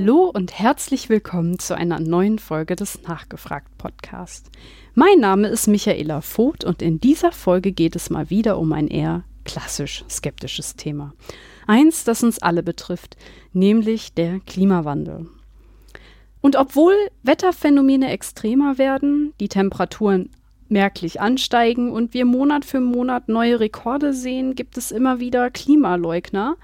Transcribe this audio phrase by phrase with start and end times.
[0.00, 4.50] Hallo und herzlich willkommen zu einer neuen Folge des Nachgefragt Podcast.
[4.94, 8.88] Mein Name ist Michaela Voth und in dieser Folge geht es mal wieder um ein
[8.88, 11.12] eher klassisch skeptisches Thema.
[11.66, 13.18] Eins, das uns alle betrifft,
[13.52, 15.28] nämlich der Klimawandel.
[16.40, 20.30] Und obwohl Wetterphänomene extremer werden, die Temperaturen
[20.70, 26.56] merklich ansteigen und wir Monat für Monat neue Rekorde sehen, gibt es immer wieder Klimaleugner,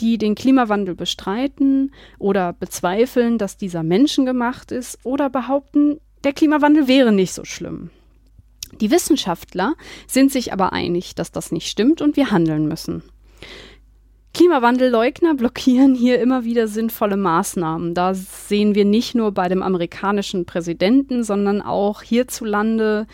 [0.00, 7.12] die den Klimawandel bestreiten oder bezweifeln, dass dieser menschengemacht ist oder behaupten, der Klimawandel wäre
[7.12, 7.90] nicht so schlimm.
[8.80, 9.74] Die Wissenschaftler
[10.06, 13.02] sind sich aber einig, dass das nicht stimmt und wir handeln müssen.
[14.32, 17.94] Klimawandelleugner blockieren hier immer wieder sinnvolle Maßnahmen.
[17.94, 23.06] Da sehen wir nicht nur bei dem amerikanischen Präsidenten, sondern auch hierzulande.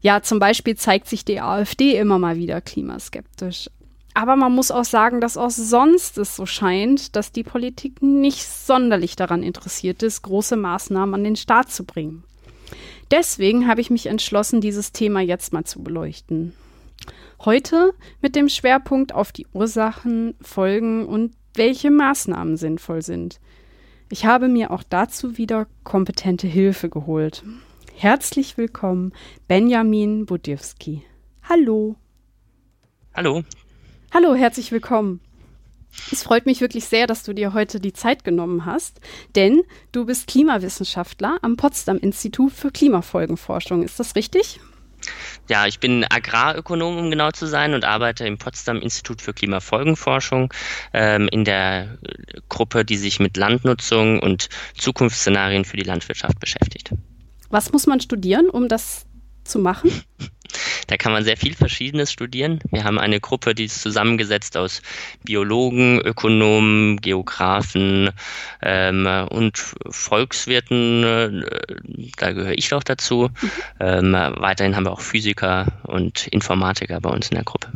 [0.00, 3.68] Ja, zum Beispiel zeigt sich die AfD immer mal wieder klimaskeptisch.
[4.14, 8.44] Aber man muss auch sagen, dass auch sonst es so scheint, dass die Politik nicht
[8.44, 12.24] sonderlich daran interessiert ist, große Maßnahmen an den Start zu bringen.
[13.10, 16.54] Deswegen habe ich mich entschlossen, dieses Thema jetzt mal zu beleuchten.
[17.44, 23.40] Heute mit dem Schwerpunkt auf die Ursachen, Folgen und welche Maßnahmen sinnvoll sind.
[24.10, 27.42] Ich habe mir auch dazu wieder kompetente Hilfe geholt.
[28.00, 29.12] Herzlich willkommen,
[29.46, 31.04] Benjamin Budiewski.
[31.46, 31.96] Hallo.
[33.14, 33.44] Hallo.
[34.14, 35.20] Hallo, herzlich willkommen.
[36.10, 39.02] Es freut mich wirklich sehr, dass du dir heute die Zeit genommen hast,
[39.36, 43.82] denn du bist Klimawissenschaftler am Potsdam Institut für Klimafolgenforschung.
[43.82, 44.60] Ist das richtig?
[45.50, 50.54] Ja, ich bin Agrarökonom, um genau zu sein, und arbeite im Potsdam Institut für Klimafolgenforschung
[50.94, 51.98] ähm, in der
[52.48, 54.48] Gruppe, die sich mit Landnutzung und
[54.78, 56.94] Zukunftsszenarien für die Landwirtschaft beschäftigt.
[57.50, 59.06] Was muss man studieren, um das
[59.44, 59.90] zu machen?
[60.86, 62.58] Da kann man sehr viel Verschiedenes studieren.
[62.72, 64.82] Wir haben eine Gruppe, die ist zusammengesetzt aus
[65.22, 68.10] Biologen, Ökonomen, Geografen
[68.60, 69.56] ähm, und
[69.88, 71.04] Volkswirten.
[71.04, 71.44] Äh,
[72.18, 73.28] da gehöre ich auch dazu.
[73.40, 73.50] Mhm.
[73.78, 77.68] Ähm, weiterhin haben wir auch Physiker und Informatiker bei uns in der Gruppe.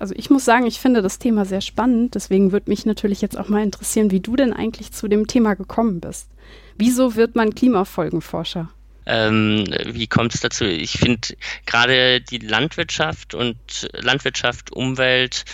[0.00, 2.16] Also ich muss sagen, ich finde das Thema sehr spannend.
[2.16, 5.54] Deswegen würde mich natürlich jetzt auch mal interessieren, wie du denn eigentlich zu dem Thema
[5.54, 6.28] gekommen bist.
[6.76, 8.68] Wieso wird man Klimafolgenforscher?
[9.06, 10.64] Ähm, wie kommt es dazu?
[10.64, 11.28] Ich finde
[11.66, 13.56] gerade die Landwirtschaft und
[13.92, 15.44] Landwirtschaft, Umwelt,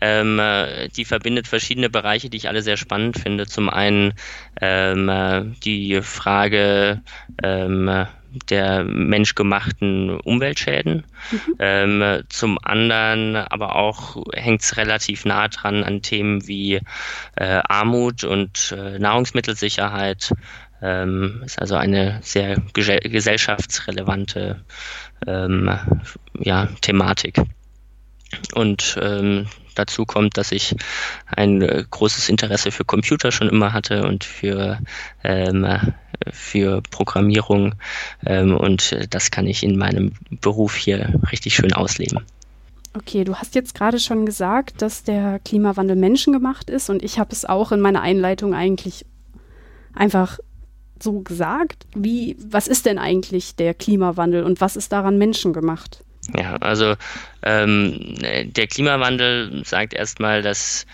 [0.00, 0.40] ähm,
[0.96, 3.46] die verbindet verschiedene Bereiche, die ich alle sehr spannend finde.
[3.46, 4.14] Zum einen
[4.60, 7.02] ähm, die Frage
[7.42, 8.06] ähm,
[8.50, 11.04] der menschgemachten Umweltschäden.
[11.30, 11.54] Mhm.
[11.58, 16.80] Ähm, zum anderen aber auch hängt es relativ nah dran an Themen wie
[17.36, 20.32] äh, Armut und äh, Nahrungsmittelsicherheit,
[20.82, 24.64] ähm, ist also eine sehr gesellschaftsrelevante
[25.26, 25.70] ähm,
[26.38, 27.40] ja, Thematik.
[28.54, 30.76] Und ähm, dazu kommt, dass ich
[31.26, 34.78] ein äh, großes Interesse für Computer schon immer hatte und für,
[35.24, 35.66] ähm,
[36.30, 37.74] für Programmierung.
[38.26, 42.20] Ähm, und das kann ich in meinem Beruf hier richtig schön ausleben.
[42.94, 47.32] Okay, du hast jetzt gerade schon gesagt, dass der Klimawandel menschengemacht ist und ich habe
[47.32, 49.04] es auch in meiner Einleitung eigentlich
[49.94, 50.38] einfach
[51.02, 51.86] so gesagt.
[51.94, 56.04] Wie, was ist denn eigentlich der Klimawandel und was ist daran menschengemacht?
[56.36, 56.94] Ja, also
[57.42, 60.86] ähm, der Klimawandel sagt erstmal, dass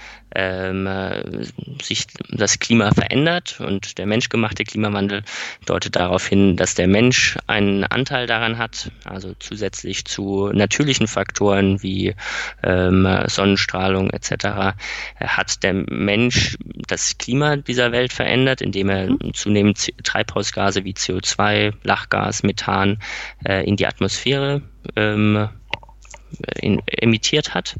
[1.82, 5.22] sich das Klima verändert und der menschgemachte Klimawandel
[5.66, 11.82] deutet darauf hin, dass der Mensch einen Anteil daran hat, also zusätzlich zu natürlichen Faktoren
[11.82, 12.14] wie
[12.62, 14.76] ähm, Sonnenstrahlung etc.
[15.20, 16.56] hat der Mensch
[16.86, 19.34] das Klima dieser Welt verändert, indem er mhm.
[19.34, 22.98] zunehmend Treibhausgase wie CO2, Lachgas, Methan
[23.44, 24.62] äh, in die Atmosphäre
[24.96, 25.48] ähm,
[26.60, 27.76] in, emittiert hat.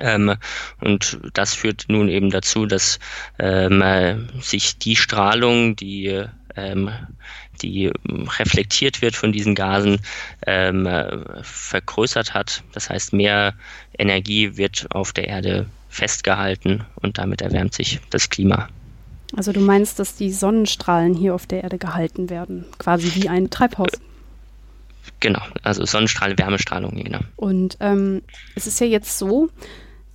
[0.00, 0.36] Ähm,
[0.80, 2.98] und das führt nun eben dazu, dass
[3.38, 6.24] ähm, sich die Strahlung, die,
[6.56, 6.90] ähm,
[7.60, 7.90] die
[8.38, 10.00] reflektiert wird von diesen Gasen,
[10.46, 10.88] ähm,
[11.42, 12.62] vergrößert hat.
[12.72, 13.54] Das heißt, mehr
[13.98, 18.68] Energie wird auf der Erde festgehalten und damit erwärmt sich das Klima.
[19.36, 23.50] Also du meinst, dass die Sonnenstrahlen hier auf der Erde gehalten werden, quasi wie ein
[23.50, 23.90] Treibhaus?
[25.20, 27.20] Genau, also Sonnenstrahle, Wärmestrahlung, genau.
[27.36, 28.22] Und ähm,
[28.54, 29.50] es ist ja jetzt so,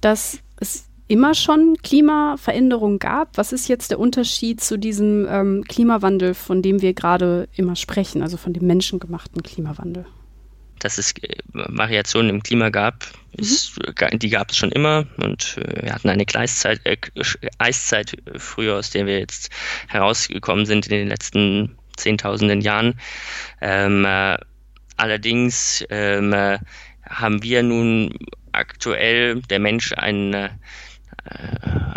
[0.02, 3.38] dass es immer schon Klimaveränderungen gab.
[3.38, 8.22] Was ist jetzt der Unterschied zu diesem ähm, Klimawandel, von dem wir gerade immer sprechen,
[8.22, 10.06] also von dem menschengemachten Klimawandel?
[10.80, 13.06] Dass es äh, Variationen im Klima gab,
[13.38, 13.44] mhm.
[13.44, 13.80] ist,
[14.14, 16.98] die gab es schon immer und äh, wir hatten eine Gleiszeit, äh,
[17.60, 19.52] Eiszeit früher, aus der wir jetzt
[19.88, 23.00] herausgekommen sind in den letzten Zehntausenden Jahren.
[23.62, 24.38] Ähm, äh,
[24.98, 26.34] Allerdings ähm,
[27.08, 28.14] haben wir nun
[28.52, 30.50] aktuell, der Mensch, ein,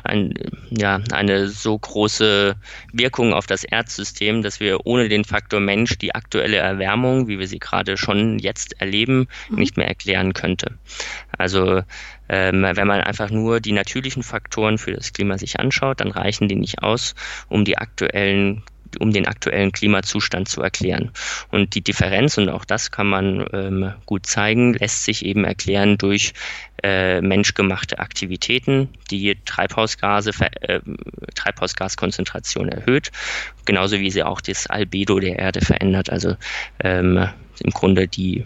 [0.04, 0.34] ein,
[0.70, 2.56] ja, eine so große
[2.92, 7.46] Wirkung auf das Erdsystem, dass wir ohne den Faktor Mensch die aktuelle Erwärmung, wie wir
[7.46, 9.58] sie gerade schon jetzt erleben, mhm.
[9.58, 10.78] nicht mehr erklären könnte.
[11.36, 11.82] Also
[12.28, 16.48] ähm, wenn man einfach nur die natürlichen Faktoren für das Klima sich anschaut, dann reichen
[16.48, 17.14] die nicht aus,
[17.48, 18.62] um die aktuellen
[18.99, 21.11] um den aktuellen Klimazustand zu erklären.
[21.50, 25.99] Und die Differenz, und auch das kann man ähm, gut zeigen, lässt sich eben erklären
[25.99, 26.32] durch
[26.82, 30.31] äh, menschgemachte Aktivitäten, die Treibhausgase,
[30.61, 30.81] äh,
[31.35, 33.11] Treibhausgaskonzentration erhöht,
[33.64, 36.37] genauso wie sie auch das Albedo der Erde verändert, also
[36.81, 37.29] ähm,
[37.61, 38.44] im Grunde die,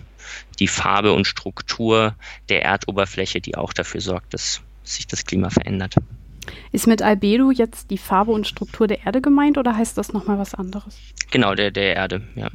[0.58, 2.14] die Farbe und Struktur
[2.48, 5.96] der Erdoberfläche, die auch dafür sorgt, dass sich das Klima verändert.
[6.72, 10.38] Ist mit Albedo jetzt die Farbe und Struktur der Erde gemeint oder heißt das nochmal
[10.38, 10.98] was anderes?
[11.30, 12.50] Genau, der, der Erde, ja.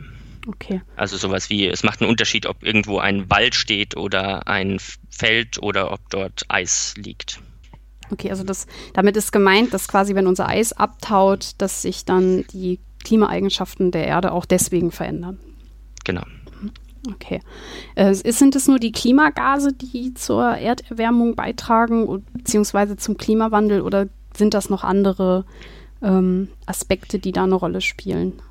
[0.48, 0.81] Okay.
[0.95, 4.78] Also sowas wie, es macht einen Unterschied, ob irgendwo ein Wald steht oder ein
[5.10, 7.42] Feld oder ob dort Eis liegt.
[8.10, 12.45] Okay, also das, damit ist gemeint, dass quasi, wenn unser Eis abtaut, dass sich dann
[12.54, 15.38] die Klimaeigenschaften der Erde auch deswegen verändern.
[16.06, 16.24] Genau.
[17.11, 17.41] Okay.
[17.95, 24.53] Äh, sind es nur die Klimagase, die zur Erderwärmung beitragen, beziehungsweise zum Klimawandel, oder sind
[24.53, 25.45] das noch andere
[26.01, 28.41] ähm, Aspekte, die da eine Rolle spielen?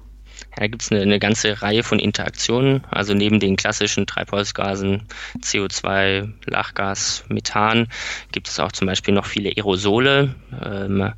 [0.50, 2.84] Ja, da gibt es eine, eine, ganze Reihe von Interaktionen.
[2.90, 5.04] Also neben den klassischen Treibhausgasen
[5.40, 7.88] CO2, Lachgas, Methan
[8.32, 10.34] gibt es auch zum Beispiel noch viele Aerosole.
[10.62, 11.12] Ähm,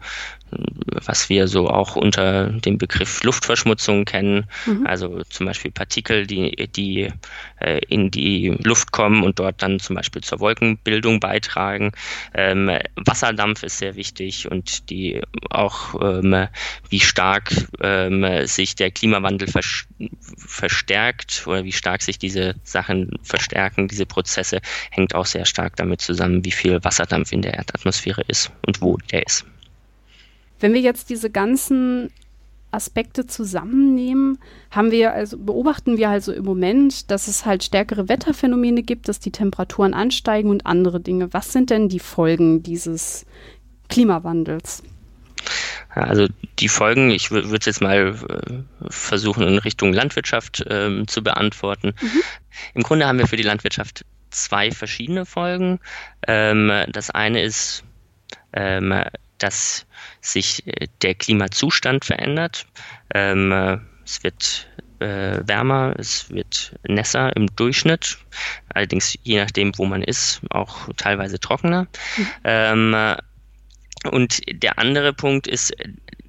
[0.51, 4.87] was wir so auch unter dem Begriff Luftverschmutzung kennen, mhm.
[4.87, 7.13] also zum Beispiel Partikel, die, die
[7.61, 11.93] äh, in die Luft kommen und dort dann zum Beispiel zur Wolkenbildung beitragen.
[12.35, 16.49] Ähm, Wasserdampf ist sehr wichtig und die auch ähm,
[16.89, 19.87] wie stark ähm, sich der Klimawandel vers
[20.37, 24.61] verstärkt oder wie stark sich diese Sachen verstärken, diese Prozesse,
[24.91, 28.97] hängt auch sehr stark damit zusammen, wie viel Wasserdampf in der Erdatmosphäre ist und wo
[29.11, 29.45] der ist.
[30.61, 32.11] Wenn wir jetzt diese ganzen
[32.71, 34.39] Aspekte zusammennehmen,
[34.71, 39.21] haben wir also beobachten wir also im Moment, dass es halt stärkere Wetterphänomene gibt, dass
[39.21, 41.33] die Temperaturen ansteigen und andere Dinge.
[41.33, 43.25] Was sind denn die Folgen dieses
[43.89, 44.83] Klimawandels?
[45.91, 46.27] Also
[46.59, 51.95] die Folgen, ich würde es jetzt mal äh, versuchen in Richtung Landwirtschaft äh, zu beantworten.
[52.01, 52.23] Mhm.
[52.75, 55.81] Im Grunde haben wir für die Landwirtschaft zwei verschiedene Folgen.
[56.27, 57.85] Ähm, das eine ist
[58.53, 58.93] ähm,
[59.39, 59.87] dass
[60.21, 62.67] sich äh, der Klimazustand verändert.
[63.15, 64.69] Ähm, äh, es wird
[65.01, 68.19] äh, wärmer, es wird nässer im Durchschnitt,
[68.73, 71.87] allerdings je nachdem, wo man ist, auch teilweise trockener.
[72.17, 72.27] Mhm.
[72.45, 73.17] Ähm, äh,
[74.11, 75.73] und der andere Punkt ist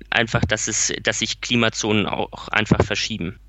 [0.10, 3.40] einfach, dass es, dass sich Klimazonen auch einfach verschieben.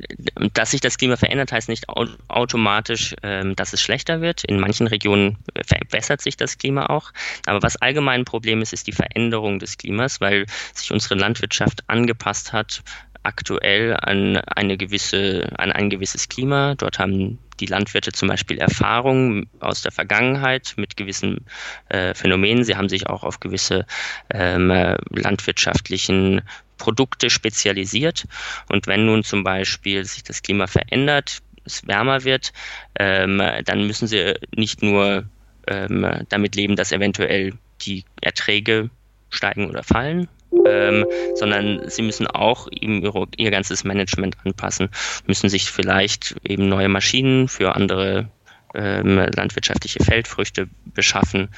[0.53, 4.45] Dass sich das Klima verändert, heißt nicht automatisch, ähm, dass es schlechter wird.
[4.45, 7.12] In manchen Regionen verbessert sich das Klima auch.
[7.47, 11.85] Aber was allgemein ein Problem ist, ist die Veränderung des Klimas, weil sich unsere Landwirtschaft
[11.89, 12.83] angepasst hat
[13.23, 16.75] aktuell an eine gewisse, an ein gewisses Klima.
[16.75, 21.47] Dort haben die Landwirte zum Beispiel Erfahrungen aus der Vergangenheit mit gewissen
[21.89, 22.65] äh, Phänomenen.
[22.65, 23.87] Sie haben sich auch auf gewisse
[24.31, 26.43] ähm, landwirtschaftlichen
[26.79, 28.27] Produkte spezialisiert.
[28.69, 32.52] Und wenn nun zum Beispiel sich das Klima verändert, es wärmer wird,
[32.99, 35.25] ähm, dann müssen sie nicht nur
[35.67, 37.52] ähm, damit leben, dass eventuell
[37.83, 38.90] die Erträge
[39.29, 40.29] steigen oder fallen,
[40.64, 44.88] ähm, sondern sie müssen auch eben ihr, ihr ganzes Management anpassen,
[45.26, 48.28] müssen sich vielleicht eben neue Maschinen für andere
[48.75, 51.49] ähm, landwirtschaftliche Feldfrüchte beschaffen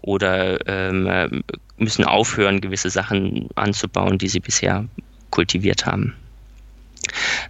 [0.00, 1.42] oder ähm,
[1.76, 4.86] müssen aufhören, gewisse Sachen anzubauen, die sie bisher
[5.30, 6.14] kultiviert haben.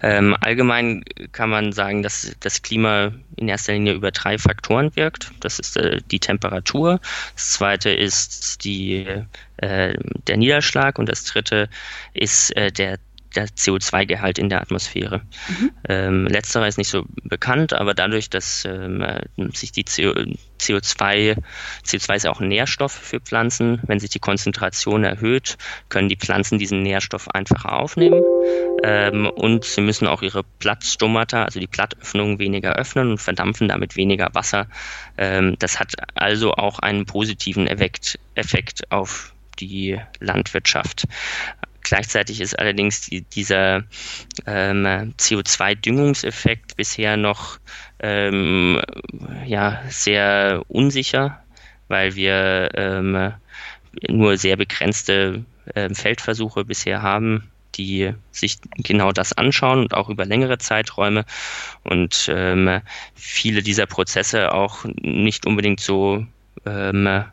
[0.02, 5.33] Ähm, allgemein kann man sagen, dass das Klima in erster Linie über drei Faktoren wirkt.
[5.41, 7.00] Das ist äh, die Temperatur,
[7.35, 9.07] das zweite ist die,
[9.59, 9.95] äh,
[10.26, 11.69] der Niederschlag und das dritte
[12.14, 12.99] ist äh, der
[13.33, 15.23] der CO2-Gehalt in der Atmosphäre.
[15.49, 15.71] Mhm.
[15.89, 19.05] Ähm, letzterer ist nicht so bekannt, aber dadurch, dass ähm,
[19.53, 20.12] sich die CO,
[20.61, 21.37] CO2,
[21.85, 25.57] CO2 ist auch ein Nährstoff für Pflanzen, wenn sich die Konzentration erhöht,
[25.89, 28.27] können die Pflanzen diesen Nährstoff einfacher aufnehmen
[28.83, 33.97] ähm, und sie müssen auch ihre Plattstomata, also die Plattöffnungen weniger öffnen und verdampfen damit
[33.97, 34.67] weniger Wasser.
[35.17, 41.05] Ähm, das hat also auch einen positiven Effekt, Effekt auf die Landwirtschaft.
[41.92, 43.82] Gleichzeitig ist allerdings die, dieser
[44.46, 47.58] ähm, CO2-Düngungseffekt bisher noch
[48.00, 48.80] ähm,
[49.44, 51.42] ja, sehr unsicher,
[51.88, 53.34] weil wir ähm,
[54.08, 55.44] nur sehr begrenzte
[55.75, 61.26] äh, Feldversuche bisher haben, die sich genau das anschauen und auch über längere Zeiträume.
[61.84, 62.80] Und ähm,
[63.14, 66.26] viele dieser Prozesse auch nicht unbedingt so
[66.64, 67.25] ähm,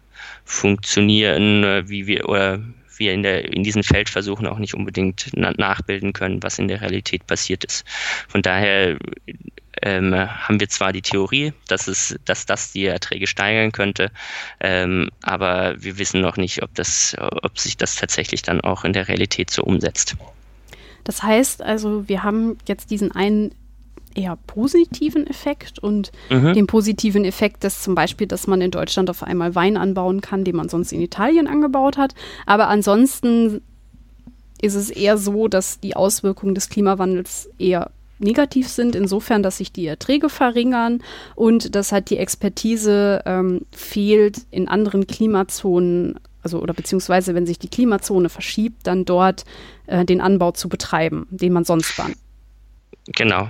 [0.44, 2.60] funktionieren, äh, wie wir oder
[3.00, 6.82] wir in, der, in diesen Feldversuchen auch nicht unbedingt na nachbilden können, was in der
[6.82, 7.86] Realität passiert ist.
[8.28, 8.98] Von daher
[9.82, 14.12] ähm, haben wir zwar die Theorie, dass, es, dass das die Erträge steigern könnte,
[14.60, 18.94] ähm, aber wir wissen noch nicht, ob, das, ob sich das tatsächlich dann auch in
[18.94, 20.16] der Realität so umsetzt.
[21.04, 23.56] Das heißt also, wir haben jetzt diesen einen
[24.20, 26.54] eher positiven Effekt und mhm.
[26.54, 30.44] den positiven Effekt des zum Beispiel, dass man in Deutschland auf einmal Wein anbauen kann,
[30.44, 32.14] den man sonst in Italien angebaut hat.
[32.46, 33.62] Aber ansonsten
[34.62, 39.72] ist es eher so, dass die Auswirkungen des Klimawandels eher negativ sind, insofern, dass sich
[39.72, 41.02] die Erträge verringern
[41.36, 47.60] und dass halt die Expertise ähm, fehlt in anderen Klimazonen, also oder beziehungsweise wenn sich
[47.60, 49.46] die Klimazone verschiebt, dann dort
[49.88, 52.18] äh, den Anbau zu betreiben, den man sonst bahnt.
[53.16, 53.50] Genau.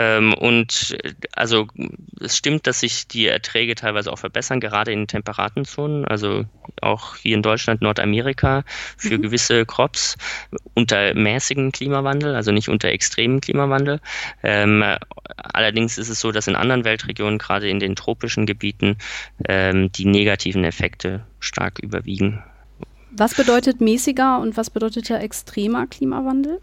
[0.00, 0.96] Ähm, und
[1.32, 1.68] also
[2.20, 6.46] es stimmt, dass sich die Erträge teilweise auch verbessern, gerade in temperaten Zonen, also
[6.80, 8.64] auch hier in Deutschland, Nordamerika
[8.96, 9.22] für mhm.
[9.22, 10.16] gewisse Crops
[10.72, 14.00] unter mäßigem Klimawandel, also nicht unter extremem Klimawandel.
[14.42, 14.82] Ähm,
[15.36, 18.96] allerdings ist es so, dass in anderen Weltregionen, gerade in den tropischen Gebieten,
[19.46, 22.42] ähm, die negativen Effekte stark überwiegen.
[23.10, 26.62] Was bedeutet mäßiger und was bedeutet extremer Klimawandel?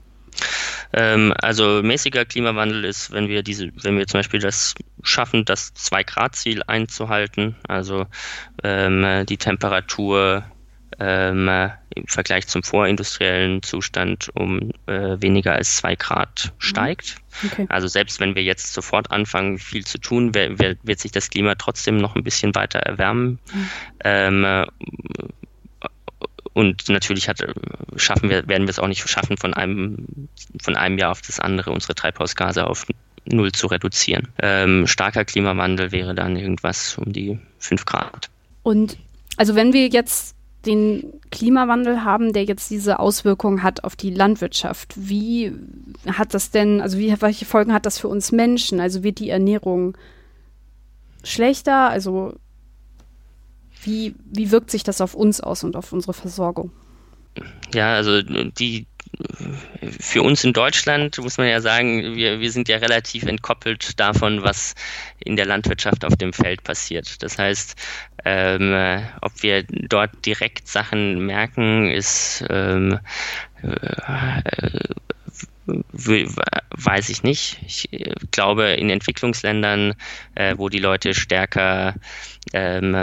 [0.93, 5.73] Ähm, also mäßiger Klimawandel ist, wenn wir diese, wenn wir zum Beispiel das schaffen, das
[5.73, 8.05] Zwei-Grad-Ziel einzuhalten, also
[8.63, 10.43] ähm, die Temperatur
[10.99, 11.49] ähm,
[11.95, 16.61] im Vergleich zum vorindustriellen Zustand um äh, weniger als zwei Grad mhm.
[16.61, 17.17] steigt.
[17.45, 17.65] Okay.
[17.69, 21.97] Also selbst wenn wir jetzt sofort anfangen, viel zu tun, wird sich das Klima trotzdem
[21.97, 23.39] noch ein bisschen weiter erwärmen.
[23.53, 23.69] Mhm.
[24.03, 24.65] Ähm,
[26.57, 27.45] und natürlich hat,
[27.97, 30.27] schaffen wir, werden wir es auch nicht schaffen, von einem,
[30.59, 32.87] von einem Jahr auf das andere unsere Treibhausgase auf
[33.25, 34.29] null zu reduzieren.
[34.41, 38.31] Ähm, starker Klimawandel wäre dann irgendwas um die fünf Grad.
[38.63, 38.97] Und
[39.37, 40.35] also wenn wir jetzt
[40.65, 44.95] den Klimawandel haben, der jetzt diese Auswirkungen hat auf die Landwirtschaft.
[44.95, 45.53] Wie
[46.07, 48.79] hat das denn, also wie, welche Folgen hat das für uns Menschen?
[48.79, 49.95] Also wird die Ernährung
[51.23, 51.89] schlechter?
[51.89, 52.33] Also
[53.87, 56.71] wie, wie wirkt sich das auf uns aus und auf unsere Versorgung?
[57.73, 58.85] Ja, also die
[59.99, 64.43] für uns in Deutschland muss man ja sagen, wir, wir sind ja relativ entkoppelt davon,
[64.43, 64.75] was
[65.19, 67.23] in der Landwirtschaft auf dem Feld passiert.
[67.23, 67.75] Das heißt,
[68.25, 72.99] ähm, ob wir dort direkt Sachen merken, ist ähm,
[73.63, 74.41] äh,
[75.67, 77.59] weiß ich nicht.
[77.65, 79.95] Ich äh, glaube, in Entwicklungsländern,
[80.35, 81.95] äh, wo die Leute stärker
[82.53, 82.93] ähm,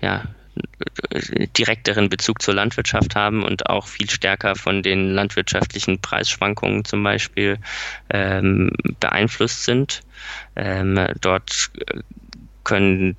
[0.00, 0.24] ja,
[1.56, 7.58] direkteren Bezug zur Landwirtschaft haben und auch viel stärker von den landwirtschaftlichen Preisschwankungen zum Beispiel
[8.10, 10.02] ähm, beeinflusst sind.
[10.56, 12.00] Ähm, dort äh,
[12.62, 13.16] können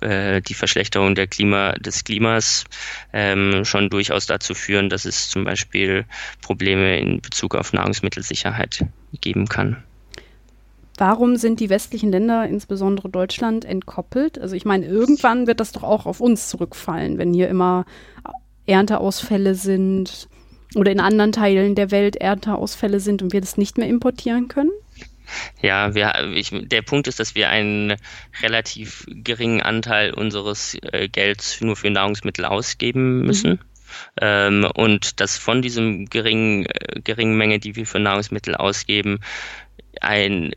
[0.00, 2.64] äh, die Verschlechterung der Klima, des Klimas
[3.12, 6.04] ähm, schon durchaus dazu führen, dass es zum Beispiel
[6.42, 8.84] Probleme in Bezug auf Nahrungsmittelsicherheit
[9.20, 9.82] geben kann.
[10.96, 14.38] Warum sind die westlichen Länder, insbesondere Deutschland, entkoppelt?
[14.38, 17.84] Also ich meine, irgendwann wird das doch auch auf uns zurückfallen, wenn hier immer
[18.66, 20.28] Ernteausfälle sind
[20.76, 24.70] oder in anderen Teilen der Welt Ernteausfälle sind und wir das nicht mehr importieren können?
[25.60, 27.96] Ja, wir, ich, der Punkt ist, dass wir einen
[28.42, 33.52] relativ geringen Anteil unseres äh, Gelds nur für Nahrungsmittel ausgeben müssen.
[33.52, 33.58] Mhm.
[34.20, 39.20] Ähm, und dass von diesem geringen, äh, geringen Menge, die wir für Nahrungsmittel ausgeben,
[40.00, 40.52] ein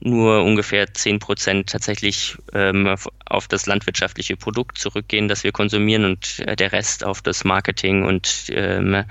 [0.00, 2.94] nur ungefähr 10 Prozent tatsächlich ähm,
[3.26, 8.04] auf das landwirtschaftliche Produkt zurückgehen, das wir konsumieren und äh, der Rest auf das Marketing
[8.04, 9.04] und ähm,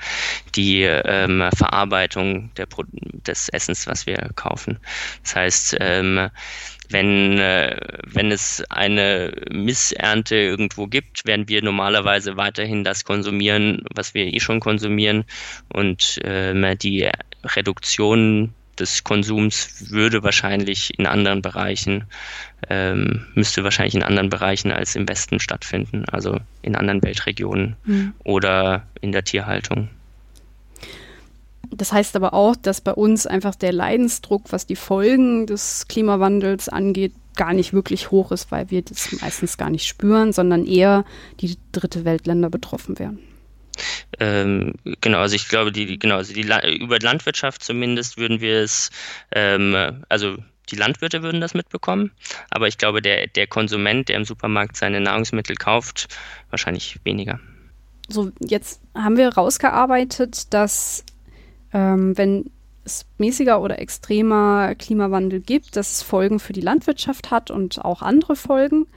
[0.56, 2.68] die ähm, Verarbeitung der
[3.28, 4.80] des Essens, was wir kaufen.
[5.24, 6.30] Das heißt, ähm,
[6.90, 14.14] wenn, äh, wenn es eine Missernte irgendwo gibt, werden wir normalerweise weiterhin das konsumieren, was
[14.14, 15.26] wir eh schon konsumieren
[15.72, 17.10] und ähm, die
[17.44, 22.06] Reduktion des Konsums würde wahrscheinlich in anderen Bereichen,
[22.70, 28.14] ähm, müsste wahrscheinlich in anderen Bereichen als im Westen stattfinden, also in anderen Weltregionen mhm.
[28.24, 29.90] oder in der Tierhaltung.
[31.72, 36.68] Das heißt aber auch, dass bei uns einfach der Leidensdruck, was die Folgen des Klimawandels
[36.68, 41.06] angeht, gar nicht wirklich hoch ist, weil wir das meistens gar nicht spüren, sondern eher
[41.40, 43.20] die dritte Weltländer betroffen werden.
[44.20, 46.48] Ähm, genau, also ich glaube, die, genau, also die
[46.80, 48.90] über Landwirtschaft zumindest würden wir es,
[49.32, 50.38] ähm, also
[50.72, 52.12] die Landwirte würden das mitbekommen,
[52.52, 56.08] aber ich glaube, der, der Konsument, der im Supermarkt seine Nahrungsmittel kauft,
[56.50, 57.40] wahrscheinlich weniger.
[58.08, 61.04] So, jetzt haben wir rausgearbeitet, dass
[61.74, 62.52] ähm, wenn
[62.84, 68.02] es mäßiger oder extremer Klimawandel gibt, dass es Folgen für die Landwirtschaft hat und auch
[68.02, 68.88] andere Folgen.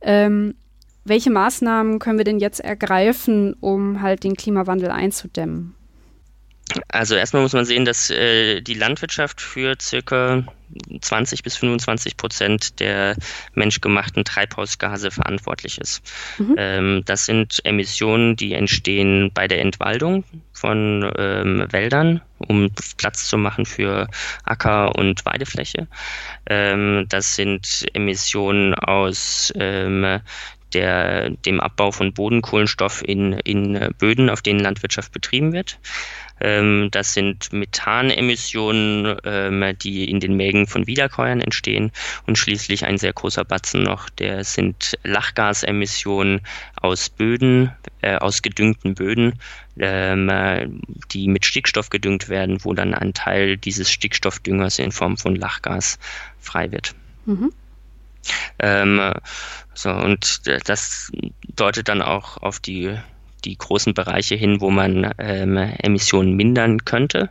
[0.00, 0.54] Ähm,
[1.08, 5.74] welche Maßnahmen können wir denn jetzt ergreifen, um halt den Klimawandel einzudämmen?
[6.88, 10.44] Also erstmal muss man sehen, dass äh, die Landwirtschaft für circa
[11.00, 13.16] 20 bis 25 Prozent der
[13.54, 16.02] menschgemachten Treibhausgase verantwortlich ist.
[16.38, 16.54] Mhm.
[16.58, 23.38] Ähm, das sind Emissionen, die entstehen bei der Entwaldung von ähm, Wäldern, um Platz zu
[23.38, 24.08] machen für
[24.42, 25.86] Acker- und Weidefläche.
[26.46, 30.20] Ähm, das sind Emissionen aus ähm,
[30.72, 35.78] der, dem Abbau von Bodenkohlenstoff in, in Böden, auf denen Landwirtschaft betrieben wird.
[36.40, 41.92] Ähm, das sind Methanemissionen, ähm, die in den Mägen von Wiederkäuern entstehen.
[42.26, 46.40] Und schließlich ein sehr großer Batzen noch, der sind Lachgasemissionen
[46.80, 49.34] aus Böden, äh, aus gedüngten Böden,
[49.78, 50.82] ähm,
[51.12, 55.98] die mit Stickstoff gedüngt werden, wo dann ein Teil dieses Stickstoffdüngers in Form von Lachgas
[56.38, 56.94] frei wird.
[57.24, 57.52] Mhm.
[58.58, 59.12] Ähm,
[59.74, 61.12] so, und das
[61.54, 62.96] deutet dann auch auf die
[63.46, 67.30] die großen Bereiche hin, wo man ähm, Emissionen mindern könnte.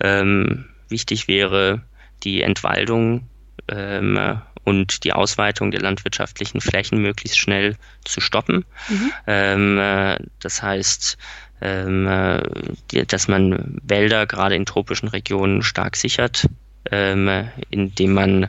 [0.00, 1.82] Ähm, wichtig wäre
[2.22, 3.28] die Entwaldung
[3.68, 8.64] ähm, und die Ausweitung der landwirtschaftlichen Flächen möglichst schnell zu stoppen.
[8.88, 9.12] Mhm.
[9.26, 11.16] Ähm, äh, das heißt,
[11.62, 16.46] ähm, äh, dass man Wälder gerade in tropischen Regionen stark sichert,
[16.88, 18.48] indem man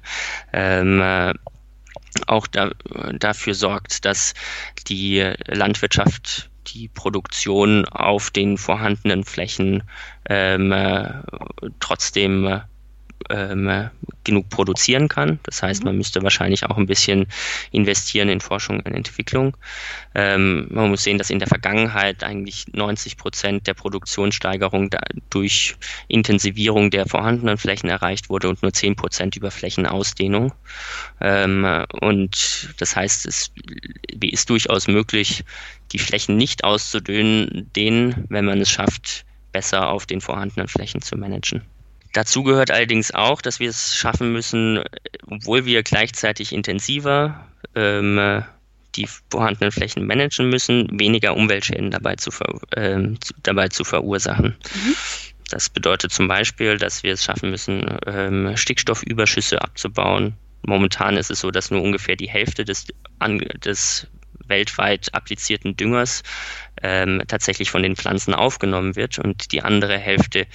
[0.51, 1.33] äh,
[2.25, 2.71] auch da,
[3.19, 4.33] dafür sorgt, dass
[4.87, 9.83] die Landwirtschaft die Produktion auf den vorhandenen Flächen
[10.29, 11.13] ähm, äh,
[11.79, 12.59] trotzdem äh,
[13.29, 13.89] ähm,
[14.23, 15.39] genug produzieren kann.
[15.43, 15.99] Das heißt, man mhm.
[15.99, 17.27] müsste wahrscheinlich auch ein bisschen
[17.71, 19.55] investieren in Forschung und Entwicklung.
[20.15, 24.89] Ähm, man muss sehen, dass in der Vergangenheit eigentlich 90 Prozent der Produktionssteigerung
[25.29, 25.75] durch
[26.07, 30.53] Intensivierung der vorhandenen Flächen erreicht wurde und nur 10 Prozent über Flächenausdehnung.
[31.21, 33.51] Ähm, und das heißt, es
[34.21, 35.43] ist durchaus möglich,
[35.91, 41.17] die Flächen nicht auszudünnen, denen, wenn man es schafft, besser auf den vorhandenen Flächen zu
[41.17, 41.63] managen.
[42.17, 44.83] Dazu gehört allerdings auch, dass wir es schaffen müssen,
[45.27, 48.43] obwohl wir gleichzeitig intensiver ähm,
[48.95, 52.31] die vorhandenen Flächen managen müssen, weniger Umweltschäden dabei zu,
[52.71, 52.97] äh,
[53.43, 54.57] dabei zu verursachen.
[54.73, 54.95] Mhm.
[55.51, 60.33] Das bedeutet zum Beispiel, dass wir es schaffen müssen, ähm, Stickstoffüberschüsse abzubauen.
[60.63, 62.87] Momentan ist es so, dass nur ungefähr die Hälfte des,
[63.19, 64.07] an, des
[64.49, 66.23] weltweit applizierten Düngers
[66.81, 70.47] ähm, tatsächlich von den Pflanzen aufgenommen wird und die andere Hälfte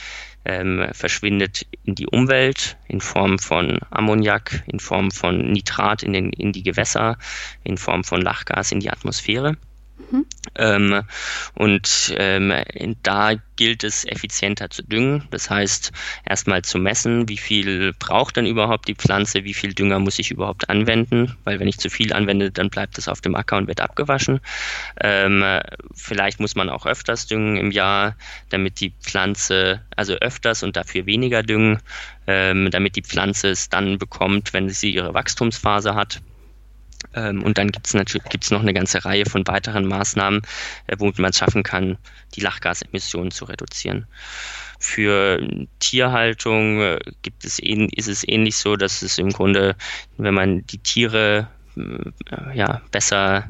[0.44, 6.32] ähm, verschwindet in die Umwelt in Form von Ammoniak, in Form von Nitrat in, den,
[6.32, 7.16] in die Gewässer,
[7.64, 9.56] in Form von Lachgas in die Atmosphäre.
[10.12, 10.26] Mhm.
[10.56, 11.02] Ähm,
[11.54, 12.52] und ähm,
[13.02, 15.26] da gilt es effizienter zu düngen.
[15.30, 15.92] Das heißt,
[16.26, 20.30] erstmal zu messen, wie viel braucht dann überhaupt die Pflanze, wie viel Dünger muss ich
[20.30, 23.68] überhaupt anwenden, weil wenn ich zu viel anwende, dann bleibt es auf dem Acker und
[23.68, 24.40] wird abgewaschen.
[25.00, 25.44] Ähm,
[25.94, 28.16] vielleicht muss man auch öfters düngen im Jahr,
[28.50, 31.78] damit die Pflanze, also öfters und dafür weniger düngen,
[32.26, 36.20] ähm, damit die Pflanze es dann bekommt, wenn sie ihre Wachstumsphase hat.
[37.14, 40.42] Ähm, und dann gibt es natürlich gibt's noch eine ganze Reihe von weiteren Maßnahmen,
[40.86, 41.98] äh, womit man es schaffen kann,
[42.34, 44.06] die Lachgasemissionen zu reduzieren.
[44.78, 45.40] Für
[45.78, 49.76] Tierhaltung äh, gibt es ist es ähnlich so, dass es im Grunde,
[50.16, 53.46] wenn man die Tiere äh, ja, besser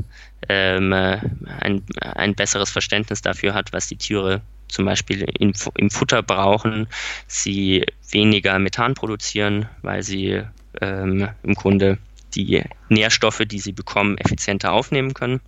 [0.49, 6.23] ähm, ein, ein besseres Verständnis dafür hat, was die Tiere zum Beispiel in, im Futter
[6.23, 6.89] brauchen,
[7.27, 10.43] sie weniger Methan produzieren, weil sie
[10.81, 11.99] ähm, im Grunde
[12.35, 15.41] die Nährstoffe, die sie bekommen, effizienter aufnehmen können.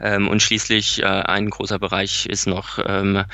[0.00, 3.24] Ähm, und schließlich äh, ein großer Bereich ist noch ähm,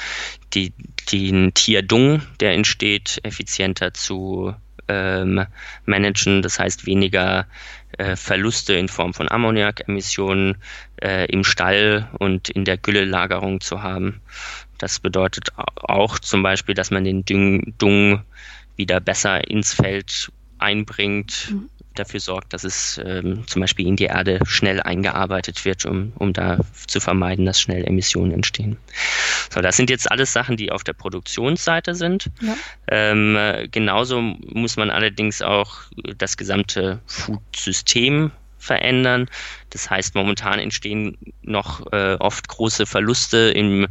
[0.52, 0.72] die,
[1.10, 4.54] den Tierdung, der entsteht, effizienter zu
[4.88, 5.46] ähm,
[5.86, 6.42] managen.
[6.42, 7.46] Das heißt, weniger
[7.98, 10.56] äh, Verluste in Form von Ammoniakemissionen
[11.02, 14.20] äh, im Stall und in der Güllelagerung zu haben.
[14.78, 17.24] Das bedeutet auch zum Beispiel, dass man den
[17.78, 18.22] Dung
[18.76, 24.04] wieder besser ins Feld einbringt, mhm dafür sorgt, dass es ähm, zum Beispiel in die
[24.04, 28.76] Erde schnell eingearbeitet wird, um, um da zu vermeiden, dass schnell Emissionen entstehen.
[29.52, 32.30] So, das sind jetzt alles Sachen, die auf der Produktionsseite sind.
[32.40, 32.56] Ja.
[32.88, 33.38] Ähm,
[33.70, 35.80] genauso muss man allerdings auch
[36.18, 39.28] das gesamte Food-System verändern.
[39.70, 43.88] Das heißt, momentan entstehen noch äh, oft große Verluste in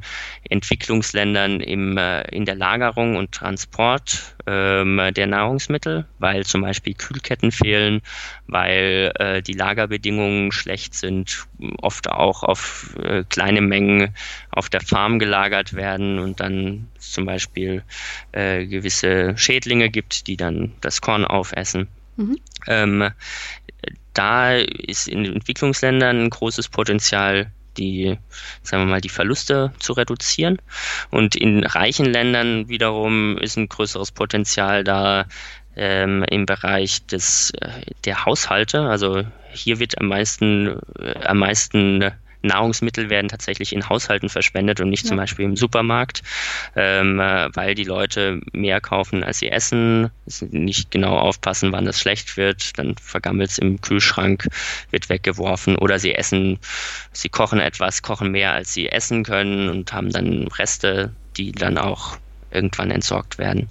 [0.49, 7.51] Entwicklungsländern im, äh, in der Lagerung und Transport ähm, der Nahrungsmittel, weil zum Beispiel Kühlketten
[7.51, 8.01] fehlen,
[8.47, 11.47] weil äh, die Lagerbedingungen schlecht sind,
[11.82, 14.13] oft auch auf äh, kleine Mengen
[14.51, 17.84] auf der Farm gelagert werden und dann zum Beispiel
[18.34, 21.88] äh, gewisse Schädlinge gibt, die dann das Korn aufessen.
[22.17, 22.38] Mhm.
[22.67, 23.12] Ähm,
[24.13, 28.17] da ist in Entwicklungsländern ein großes Potenzial, die,
[28.63, 30.58] sagen wir mal, die Verluste zu reduzieren.
[31.10, 35.26] Und in reichen Ländern wiederum ist ein größeres Potenzial da
[35.76, 37.69] ähm, im Bereich des, äh,
[38.06, 38.82] der Haushalte.
[38.82, 44.89] Also hier wird am meisten, äh, am meisten Nahrungsmittel werden tatsächlich in Haushalten verschwendet und
[44.89, 45.10] nicht ja.
[45.10, 46.21] zum Beispiel im Supermarkt,
[46.75, 50.10] ähm, äh, weil die Leute mehr kaufen, als sie essen,
[50.52, 54.47] nicht genau aufpassen, wann es schlecht wird, dann vergammelt es im Kühlschrank,
[54.91, 56.60] wird weggeworfen oder sie essen,
[57.12, 61.78] sie kochen etwas, kochen mehr, als sie essen können und haben dann Reste, die dann
[61.78, 62.17] auch
[62.51, 63.69] irgendwann entsorgt werden.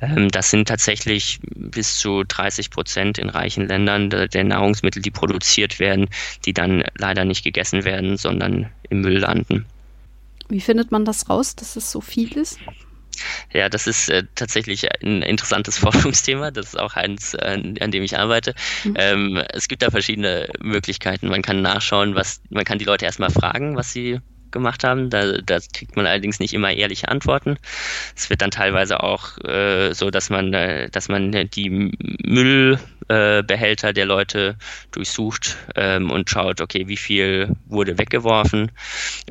[0.00, 5.78] Ähm, das sind tatsächlich bis zu 30 Prozent in reichen Ländern der, Nahrungsmittel, die produziert
[5.78, 6.08] werden,
[6.44, 9.66] die dann leider nicht gegessen werden, sondern im Müll landen.
[10.48, 12.58] Wie findet man das raus, dass es so viel ist?
[13.52, 16.50] Ja, das ist äh, tatsächlich ein interessantes Forschungsthema.
[16.50, 18.54] Das ist auch eins, äh, an dem ich arbeite.
[18.84, 18.94] Mhm.
[18.98, 21.28] Ähm, es gibt da verschiedene Möglichkeiten.
[21.28, 24.20] Man kann nachschauen, was, man kann die Leute erstmal fragen, was sie
[24.54, 25.10] gemacht haben.
[25.10, 27.58] Da, da kriegt man allerdings nicht immer ehrliche Antworten.
[28.16, 31.92] Es wird dann teilweise auch äh, so, dass man, äh, dass man die
[32.24, 34.56] Müllbehälter äh, der Leute
[34.92, 38.70] durchsucht ähm, und schaut, okay, wie viel wurde weggeworfen.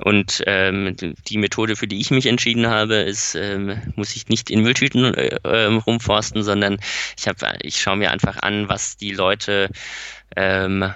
[0.04, 0.96] Und ähm,
[1.28, 5.14] die Methode, für die ich mich entschieden habe, ist, ähm, muss ich nicht in Mülltüten
[5.16, 6.78] äh, ähm, rumforsten, sondern
[7.18, 7.26] ich
[7.64, 9.70] ich schaue mir einfach an, was die Leute
[10.36, 10.94] ähm,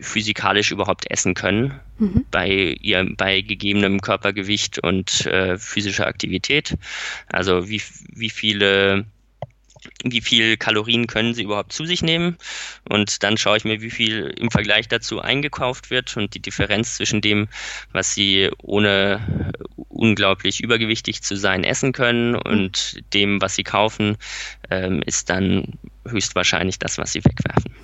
[0.00, 2.24] physikalisch überhaupt essen können mhm.
[2.30, 6.76] bei ihr bei gegebenem Körpergewicht und äh, physischer Aktivität.
[7.28, 7.82] Also wie,
[8.12, 9.06] wie viele
[10.02, 12.36] wie viel Kalorien können sie überhaupt zu sich nehmen
[12.88, 16.96] und dann schaue ich mir, wie viel im Vergleich dazu eingekauft wird und die Differenz
[16.96, 17.48] zwischen dem,
[17.92, 19.52] was sie ohne
[19.88, 24.16] unglaublich übergewichtig zu sein essen können und dem, was sie kaufen,
[24.70, 27.74] ähm, ist dann höchstwahrscheinlich das, was sie wegwerfen.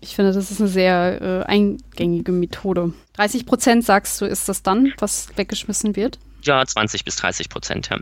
[0.00, 2.92] Ich finde, das ist eine sehr äh, eingängige Methode.
[3.14, 6.18] 30 Prozent, sagst du, ist das dann, was weggeschmissen wird?
[6.42, 7.98] Ja, 20 bis 30 Prozent ja.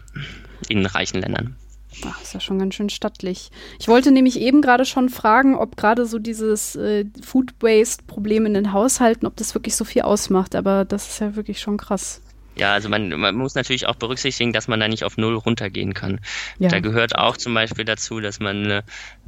[0.69, 1.57] in reichen Ländern.
[2.05, 3.51] Ach, ist ja schon ganz schön stattlich.
[3.81, 8.55] Ich wollte nämlich eben gerade schon fragen, ob gerade so dieses äh, Food Waste-Problem in
[8.55, 10.55] den Haushalten, ob das wirklich so viel ausmacht.
[10.55, 12.21] Aber das ist ja wirklich schon krass.
[12.59, 15.94] Ja, also man, man muss natürlich auch berücksichtigen, dass man da nicht auf Null runtergehen
[15.94, 16.21] kann.
[16.59, 16.68] Ja.
[16.68, 18.83] Da gehört auch zum Beispiel dazu, dass man äh,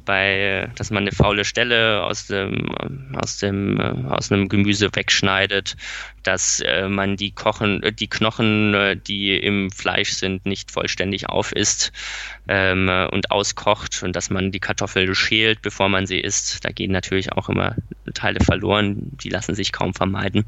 [0.05, 2.75] bei, dass man eine faule Stelle aus dem,
[3.15, 5.77] aus dem, äh, aus einem Gemüse wegschneidet,
[6.25, 11.93] dass äh, man die Kochen, die Knochen, die im Fleisch sind, nicht vollständig aufisst
[12.49, 16.65] ähm, und auskocht und dass man die Kartoffel schält, bevor man sie isst.
[16.65, 17.77] Da gehen natürlich auch immer
[18.15, 20.45] Teile verloren, die lassen sich kaum vermeiden.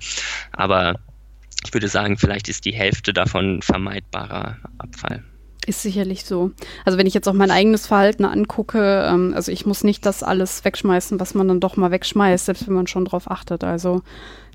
[0.51, 0.97] Aber
[1.64, 5.22] ich würde sagen, vielleicht ist die Hälfte davon vermeidbarer Abfall.
[5.64, 6.51] Ist sicherlich so.
[6.85, 10.25] Also wenn ich jetzt auch mein eigenes Verhalten angucke, ähm, also ich muss nicht das
[10.25, 13.62] alles wegschmeißen, was man dann doch mal wegschmeißt, selbst wenn man schon drauf achtet.
[13.62, 14.03] Also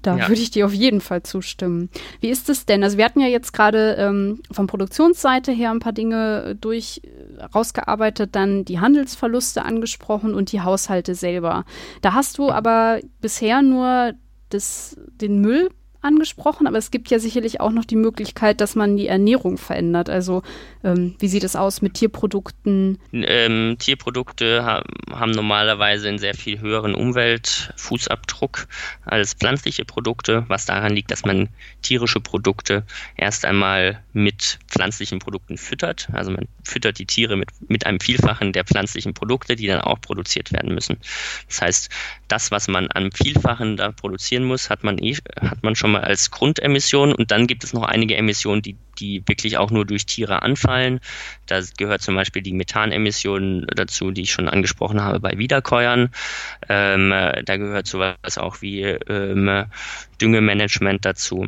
[0.02, 0.28] da ja.
[0.28, 1.89] würde ich dir auf jeden Fall zustimmen.
[2.20, 2.84] Wie ist es denn?
[2.84, 7.43] Also wir hatten ja jetzt gerade ähm, von Produktionsseite her ein paar Dinge durch äh,
[7.46, 11.63] rausgearbeitet, dann die Handelsverluste angesprochen und die Haushalte selber.
[12.02, 14.12] Da hast du aber bisher nur
[14.50, 15.70] das, den Müll
[16.02, 20.10] angesprochen, aber es gibt ja sicherlich auch noch die Möglichkeit, dass man die Ernährung verändert.
[20.10, 20.44] Also
[20.84, 23.00] ähm, wie sieht es aus mit Tierprodukten?
[23.12, 28.68] Ähm, Tierprodukte haben, haben normalerweise einen sehr viel höheren Umweltfußabdruck
[29.06, 31.50] als pflanzliche Produkte, was daran liegt, dass man
[31.82, 32.84] tierische Produkte
[33.16, 36.10] erst einmal mit pflanzlichen Produkten füttert.
[36.14, 40.00] Also man füttert die Tiere mit, mit einem Vielfachen der pflanzlichen Produkte, die dann auch
[40.02, 40.98] produziert werden müssen.
[41.48, 41.90] Das heißt,
[42.28, 46.02] das, was man an Vielfachen da produzieren muss, hat man, eh, hat man schon mal
[46.02, 50.06] als Grundemission und dann gibt es noch einige Emissionen, die, die wirklich auch nur durch
[50.06, 51.00] Tiere anfallen.
[51.45, 56.10] Da gehört zum Beispiel die Methanemission dazu, die ich schon angesprochen habe bei Wiederkäuern.
[56.69, 59.65] Ähm, da gehört sowas auch wie ähm,
[60.21, 61.47] Düngemanagement dazu.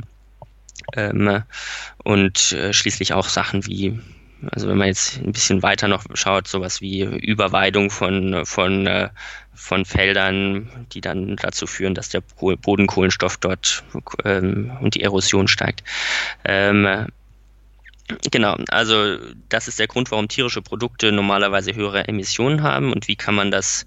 [0.96, 1.44] Ähm,
[2.04, 4.00] und äh, schließlich auch Sachen wie
[4.52, 9.10] also wenn man jetzt ein bisschen weiter noch schaut, sowas wie Überweidung von, von äh,
[9.60, 13.84] von Feldern, die dann dazu führen, dass der Bodenkohlenstoff dort
[14.24, 15.84] ähm, und die Erosion steigt.
[16.46, 17.08] Ähm,
[18.32, 19.18] Genau, also
[19.50, 22.92] das ist der Grund, warum tierische Produkte normalerweise höhere Emissionen haben.
[22.92, 23.86] Und wie kann man das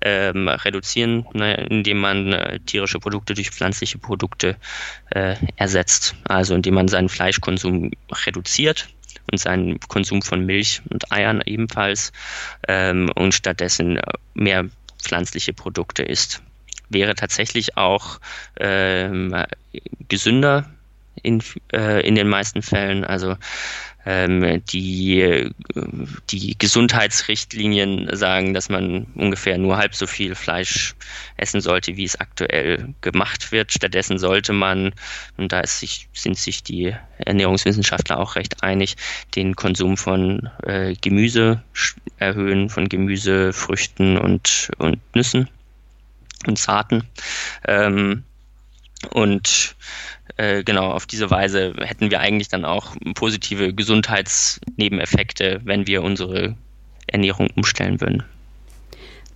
[0.00, 1.26] ähm, reduzieren?
[1.32, 4.56] Naja, indem man äh, tierische Produkte durch pflanzliche Produkte
[5.10, 6.14] äh, ersetzt.
[6.22, 7.90] Also indem man seinen Fleischkonsum
[8.24, 8.88] reduziert
[9.32, 12.12] und seinen Konsum von Milch und Eiern ebenfalls
[12.68, 14.00] ähm, und stattdessen
[14.34, 14.66] mehr
[15.04, 16.42] pflanzliche Produkte isst.
[16.88, 18.20] Wäre tatsächlich auch
[18.58, 19.34] ähm,
[20.08, 20.73] gesünder
[21.24, 23.04] in, äh, in den meisten Fällen.
[23.04, 23.36] Also
[24.06, 25.48] Ähm, die,
[26.28, 30.94] die Gesundheitsrichtlinien sagen, dass man ungefähr nur halb so viel Fleisch
[31.38, 33.72] essen sollte, wie es aktuell gemacht wird.
[33.72, 34.92] Stattdessen sollte man,
[35.38, 38.96] und da sich, sind sich die Ernährungswissenschaftler auch recht einig,
[39.36, 41.62] den Konsum von äh, Gemüse
[42.18, 45.48] erhöhen, von Gemüse, Früchten und, und Nüssen
[46.46, 47.04] und Saaten.
[47.66, 48.24] Ähm,
[49.12, 49.76] und
[50.36, 56.56] äh, genau, auf diese Weise hätten wir eigentlich dann auch positive Gesundheitsnebeneffekte, wenn wir unsere
[57.06, 58.24] Ernährung umstellen würden.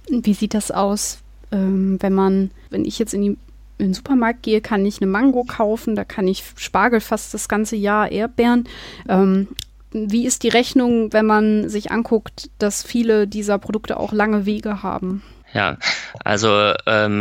[0.08, 1.18] Wie sieht das aus,
[1.52, 3.38] ähm, wenn man, wenn ich jetzt in, die, in
[3.78, 7.76] den Supermarkt gehe, kann ich eine Mango kaufen, da kann ich Spargel fast das ganze
[7.76, 8.68] Jahr, Erdbeeren.
[9.08, 9.48] Ähm,
[9.92, 14.82] wie ist die Rechnung, wenn man sich anguckt, dass viele dieser Produkte auch lange Wege
[14.82, 15.22] haben?
[15.58, 15.76] Ja,
[16.24, 17.20] also ähm,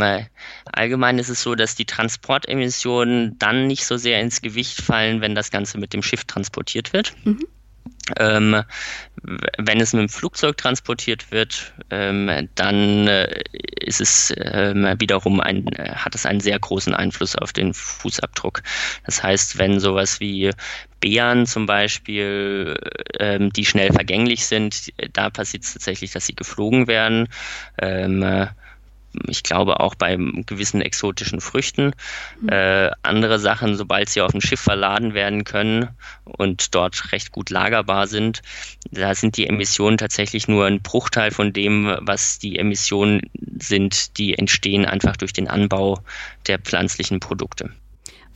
[0.72, 5.34] allgemein ist es so, dass die Transportemissionen dann nicht so sehr ins Gewicht fallen, wenn
[5.34, 7.14] das Ganze mit dem Schiff transportiert wird.
[7.24, 7.48] Mhm.
[8.16, 8.62] Ähm,
[9.58, 13.42] wenn es mit dem Flugzeug transportiert wird, ähm, dann äh,
[13.80, 18.62] ist es ähm, wiederum ein, äh, hat es einen sehr großen Einfluss auf den Fußabdruck.
[19.04, 20.50] Das heißt, wenn sowas wie
[21.00, 22.76] Beeren zum Beispiel,
[23.18, 27.28] ähm, die schnell vergänglich sind, da passiert es tatsächlich, dass sie geflogen werden.
[27.80, 28.48] Ähm,
[29.26, 31.92] ich glaube auch bei gewissen exotischen Früchten.
[32.40, 32.48] Mhm.
[32.48, 35.88] Äh, andere Sachen, sobald sie auf dem Schiff verladen werden können
[36.24, 38.42] und dort recht gut lagerbar sind,
[38.90, 43.22] da sind die Emissionen tatsächlich nur ein Bruchteil von dem, was die Emissionen
[43.58, 45.98] sind, die entstehen einfach durch den Anbau
[46.46, 47.70] der pflanzlichen Produkte.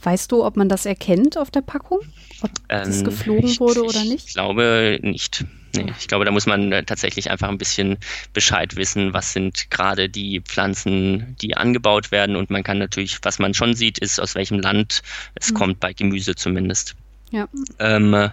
[0.02, 2.00] Weißt du, ob man das erkennt auf der Packung?
[2.42, 4.28] Ob ähm, das geflogen ich, wurde oder nicht?
[4.28, 5.44] Ich glaube nicht.
[5.74, 7.98] Nee, ich glaube, da muss man äh, tatsächlich einfach ein bisschen
[8.32, 12.36] Bescheid wissen, was sind gerade die Pflanzen, die angebaut werden.
[12.36, 15.02] Und man kann natürlich, was man schon sieht, ist, aus welchem Land
[15.34, 15.54] es mhm.
[15.54, 16.94] kommt, bei Gemüse zumindest.
[17.30, 17.48] Ja.
[17.78, 18.30] Ähm,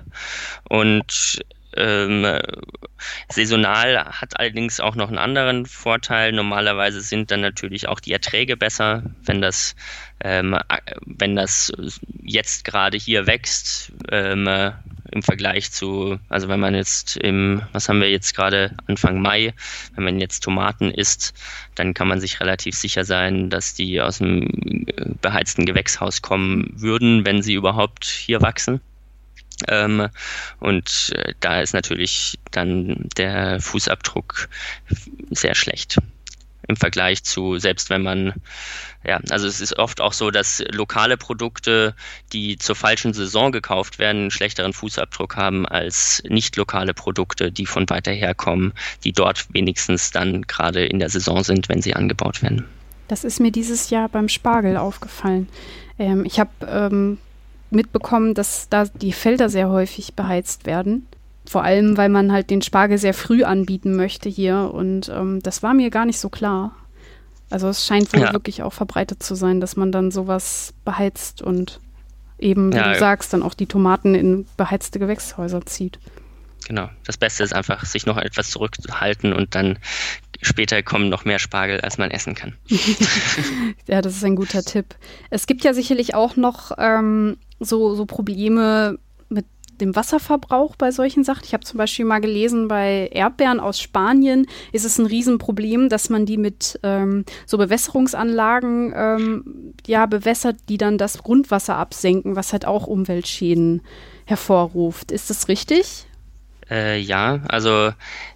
[0.67, 1.43] und
[1.75, 2.39] ähm,
[3.29, 6.31] saisonal hat allerdings auch noch einen anderen Vorteil.
[6.31, 9.75] Normalerweise sind dann natürlich auch die Erträge besser, wenn das,
[10.21, 10.57] ähm,
[11.05, 11.71] wenn das
[12.23, 13.93] jetzt gerade hier wächst.
[14.11, 14.73] Ähm,
[15.11, 19.53] im Vergleich zu, also wenn man jetzt im, was haben wir jetzt gerade Anfang Mai,
[19.95, 21.33] wenn man jetzt Tomaten isst,
[21.75, 26.71] dann kann man sich relativ sicher sein, dass die aus dem äh, beheizten Gewächshaus kommen
[26.75, 28.81] würden, wenn sie überhaupt hier wachsen.
[29.67, 30.07] Ähm,
[30.59, 34.49] und äh, da ist natürlich dann der Fußabdruck
[35.31, 35.97] sehr schlecht
[36.69, 38.33] im Vergleich zu, selbst wenn man,
[39.03, 41.95] ja, also es ist oft auch so, dass lokale Produkte,
[42.31, 47.65] die zur falschen Saison gekauft werden, einen schlechteren Fußabdruck haben als nicht lokale Produkte, die
[47.65, 51.95] von weiter her kommen, die dort wenigstens dann gerade in der Saison sind, wenn sie
[51.95, 52.65] angebaut werden.
[53.07, 55.49] Das ist mir dieses Jahr beim Spargel aufgefallen.
[55.97, 57.17] Ähm, ich habe ähm,
[57.71, 61.07] mitbekommen, dass da die Felder sehr häufig beheizt werden.
[61.49, 64.69] Vor allem, weil man halt den Spargel sehr früh anbieten möchte hier.
[64.71, 66.75] Und ähm, das war mir gar nicht so klar.
[67.49, 68.33] Also es scheint wohl ja.
[68.33, 71.79] wirklich auch verbreitet zu sein, dass man dann sowas beheizt und
[72.37, 75.97] eben, wie ja, du sagst, dann auch die Tomaten in beheizte Gewächshäuser zieht.
[76.67, 76.87] Genau.
[77.07, 79.79] Das Beste ist einfach, sich noch etwas zurückzuhalten und dann
[80.43, 82.53] später kommen noch mehr Spargel, als man essen kann.
[83.87, 84.93] ja, das ist ein guter Tipp.
[85.31, 88.99] Es gibt ja sicherlich auch noch ähm, so, so Probleme
[89.81, 91.43] dem Wasserverbrauch bei solchen Sachen.
[91.45, 96.09] Ich habe zum Beispiel mal gelesen, bei Erdbeeren aus Spanien ist es ein Riesenproblem, dass
[96.09, 102.53] man die mit ähm, so Bewässerungsanlagen ähm, ja, bewässert, die dann das Grundwasser absenken, was
[102.53, 103.81] halt auch Umweltschäden
[104.25, 105.11] hervorruft.
[105.11, 106.05] Ist das richtig?
[106.69, 107.91] Äh, ja, also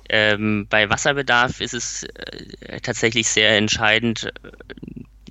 [0.09, 4.31] ähm, bei Wasserbedarf ist es äh, tatsächlich sehr entscheidend,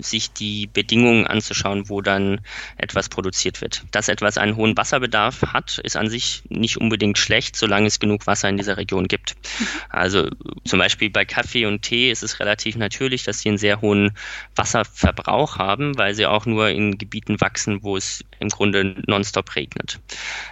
[0.01, 2.41] sich die Bedingungen anzuschauen, wo dann
[2.77, 3.83] etwas produziert wird.
[3.91, 8.27] Dass etwas einen hohen Wasserbedarf hat, ist an sich nicht unbedingt schlecht, solange es genug
[8.27, 9.37] Wasser in dieser Region gibt.
[9.89, 10.29] Also
[10.65, 14.13] zum Beispiel bei Kaffee und Tee ist es relativ natürlich, dass sie einen sehr hohen
[14.57, 20.01] Wasserverbrauch haben, weil sie auch nur in Gebieten wachsen, wo es im Grunde nonstop regnet.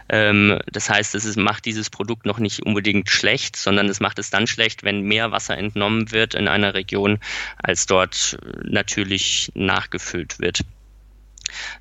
[0.08, 4.30] Ähm, das heißt, es macht dieses Produkt noch nicht unbedingt schlecht, sondern es macht es
[4.30, 7.18] dann schlecht, wenn mehr Wasser entnommen wird in einer Region,
[7.56, 10.60] als dort natürlich nachgefüllt wird.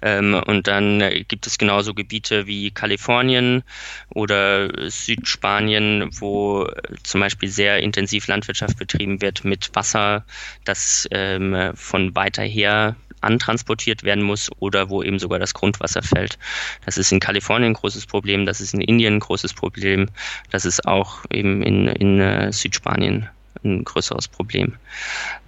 [0.02, 3.64] Ähm, und dann gibt es genauso Gebiete wie Kalifornien
[4.10, 6.68] oder Südspanien, wo
[7.04, 10.26] zum Beispiel sehr intensiv Landwirtschaft betrieben wird mit Wasser,
[10.66, 16.38] das ähm, von weiter her antransportiert werden muss oder wo eben sogar das Grundwasser fällt.
[16.86, 20.10] Das ist in Kalifornien ein großes Problem, das ist in Indien ein großes Problem,
[20.52, 23.28] das ist auch eben in, in uh, Südspanien
[23.64, 24.76] ein größeres Problem.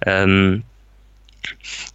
[0.04, 0.64] Ähm,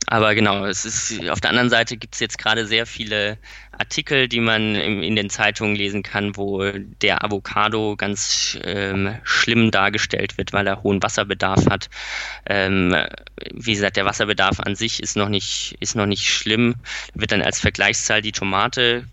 [0.08, 3.38] Aber genau, es ist auf der anderen Seite gibt es jetzt gerade sehr viele
[3.72, 9.72] Artikel, die man in, in, den Zeitungen lesen kann, wo der Avocado ganz ähm, schlimm
[9.72, 11.90] dargestellt wird, weil er hohen Wasserbedarf hat.
[12.46, 12.96] Ähm,
[13.54, 16.76] wie gesagt, der Wasserbedarf an sich ist noch nicht, ist noch nicht schlimm.
[17.14, 19.06] Wird dann als Vergleichszahl die Tomate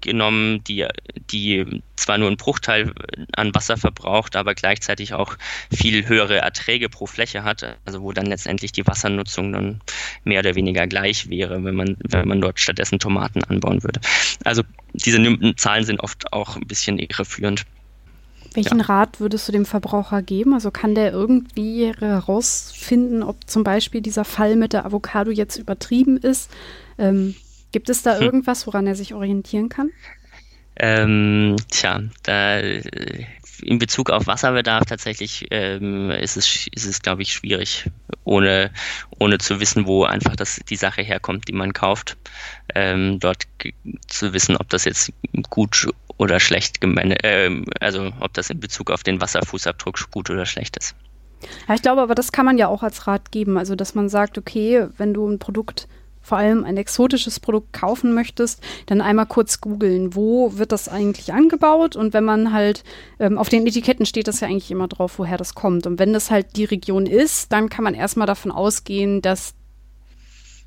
[0.00, 0.86] genommen, die,
[1.30, 2.92] die zwar nur einen Bruchteil
[3.36, 5.36] an Wasser verbraucht, aber gleichzeitig auch
[5.72, 9.80] viel höhere Erträge pro Fläche hat, also wo dann letztendlich die Wassernutzung dann
[10.24, 14.00] mehr oder weniger gleich wäre, wenn man, wenn man dort stattdessen Tomaten anbauen würde.
[14.44, 17.64] Also diese Zahlen sind oft auch ein bisschen irreführend.
[18.54, 18.86] Welchen ja.
[18.86, 20.54] Rat würdest du dem Verbraucher geben?
[20.54, 26.16] Also kann der irgendwie herausfinden, ob zum Beispiel dieser Fall mit der Avocado jetzt übertrieben
[26.16, 26.50] ist?
[26.96, 27.34] Ähm,
[27.72, 28.22] Gibt es da hm.
[28.22, 29.90] irgendwas, woran er sich orientieren kann?
[30.80, 32.60] Ähm, tja, da
[33.62, 37.90] in Bezug auf Wasserbedarf tatsächlich ähm, ist es, ist es glaube ich, schwierig,
[38.24, 38.70] ohne,
[39.18, 42.16] ohne zu wissen, wo einfach das, die Sache herkommt, die man kauft,
[42.74, 43.48] ähm, dort
[44.06, 45.12] zu wissen, ob das jetzt
[45.50, 47.50] gut oder schlecht gemeint, äh,
[47.80, 50.94] also ob das in Bezug auf den Wasserfußabdruck gut oder schlecht ist.
[51.68, 54.08] Ja, ich glaube, aber das kann man ja auch als Rat geben, also dass man
[54.08, 55.88] sagt, okay, wenn du ein Produkt
[56.28, 61.32] vor allem ein exotisches Produkt kaufen möchtest, dann einmal kurz googeln, wo wird das eigentlich
[61.32, 62.84] angebaut und wenn man halt
[63.18, 66.12] ähm, auf den Etiketten steht das ja eigentlich immer drauf, woher das kommt und wenn
[66.12, 69.54] das halt die Region ist, dann kann man erstmal davon ausgehen, dass,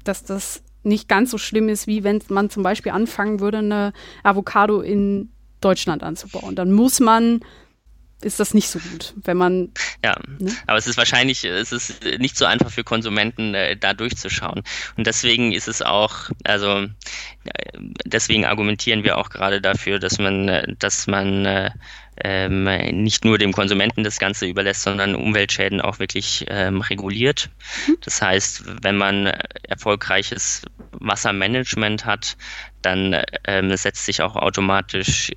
[0.03, 3.93] dass das nicht ganz so schlimm ist, wie wenn man zum Beispiel anfangen würde, eine
[4.23, 5.29] Avocado in
[5.61, 6.55] Deutschland anzubauen.
[6.55, 7.41] Dann muss man
[8.21, 9.69] ist das nicht so gut, wenn man.
[10.03, 10.55] Ja, ne?
[10.67, 14.63] aber es ist wahrscheinlich, es ist nicht so einfach für Konsumenten, äh, da durchzuschauen.
[14.97, 16.87] Und deswegen ist es auch, also
[17.43, 21.71] äh, deswegen argumentieren wir auch gerade dafür, dass man, äh, dass man äh,
[22.23, 22.65] ähm,
[23.03, 27.49] nicht nur dem Konsumenten das Ganze überlässt, sondern Umweltschäden auch wirklich ähm, reguliert.
[27.87, 27.97] Mhm.
[28.01, 29.27] Das heißt, wenn man
[29.67, 32.37] erfolgreiches Wassermanagement hat,
[32.81, 35.31] dann ähm, setzt sich auch automatisch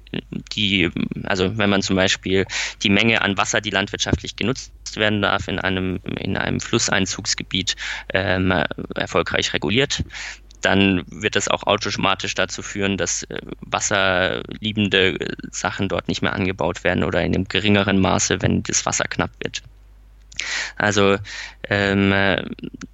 [0.53, 0.91] die,
[1.25, 2.47] also wenn man zum Beispiel
[2.83, 7.77] die Menge an Wasser, die landwirtschaftlich genutzt werden darf, in einem, in einem Flusseinzugsgebiet
[8.13, 8.53] ähm,
[8.95, 10.05] erfolgreich reguliert,
[10.65, 15.19] dann wird das auch automatisch dazu führen, dass äh, wasserliebende
[15.51, 19.31] Sachen dort nicht mehr angebaut werden oder in einem geringeren Maße, wenn das Wasser knapp
[19.43, 19.63] wird.
[20.77, 21.19] Also
[21.69, 22.15] ähm,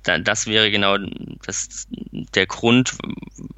[0.03, 0.97] das wäre genau
[1.45, 1.89] das,
[2.35, 2.97] der Grund,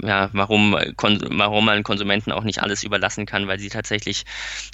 [0.03, 4.25] ja, warum, warum man Konsumenten auch nicht alles überlassen kann, weil sie tatsächlich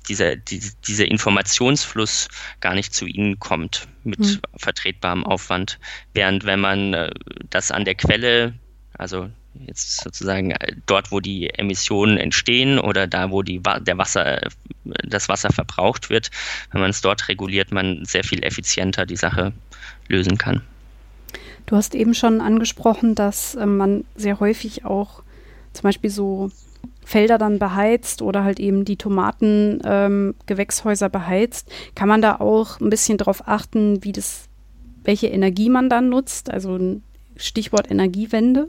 [0.09, 2.29] dieser, die, dieser Informationsfluss
[2.61, 4.41] gar nicht zu ihnen kommt mit mhm.
[4.57, 5.79] vertretbarem Aufwand.
[6.13, 7.11] Während wenn man äh,
[7.51, 8.55] das an der Quelle,
[8.97, 14.41] also jetzt sozusagen äh, dort, wo die Emissionen entstehen oder da, wo die, der Wasser,
[14.85, 16.31] das Wasser verbraucht wird,
[16.73, 19.53] wenn man es dort reguliert, man sehr viel effizienter die Sache
[20.09, 20.63] lösen kann.
[21.67, 25.23] Du hast eben schon angesprochen, dass äh, man sehr häufig auch
[25.73, 26.51] zum Beispiel so
[27.05, 31.69] Felder dann beheizt oder halt eben die Tomatengewächshäuser ähm, beheizt.
[31.95, 34.49] Kann man da auch ein bisschen darauf achten, wie das,
[35.05, 36.51] welche Energie man dann nutzt?
[36.51, 37.01] Also
[37.37, 38.69] Stichwort Energiewende?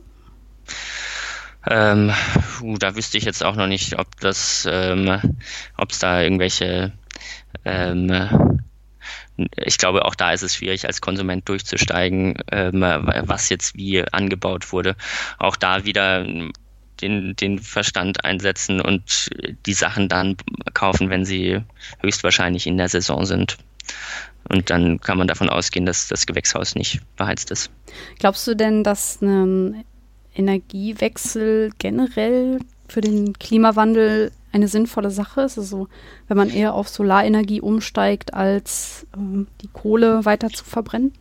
[1.68, 2.12] Ähm,
[2.80, 5.38] da wüsste ich jetzt auch noch nicht, ob das, ähm,
[5.78, 6.94] ob es da irgendwelche,
[7.66, 8.60] ähm,
[9.56, 14.72] ich glaube, auch da ist es schwierig, als Konsument durchzusteigen, ähm, was jetzt wie angebaut
[14.72, 14.96] wurde.
[15.38, 16.26] Auch da wieder
[17.02, 19.30] den, den Verstand einsetzen und
[19.66, 20.36] die Sachen dann
[20.74, 21.62] kaufen, wenn sie
[22.02, 23.58] höchstwahrscheinlich in der Saison sind.
[24.48, 27.70] Und dann kann man davon ausgehen, dass das Gewächshaus nicht beheizt ist.
[28.18, 29.86] Glaubst du denn, dass ein
[30.40, 35.58] Energiewechsel generell für den Klimawandel eine sinnvolle Sache ist.
[35.58, 35.88] Also
[36.28, 41.14] wenn man eher auf Solarenergie umsteigt, als ähm, die Kohle weiter zu verbrennen?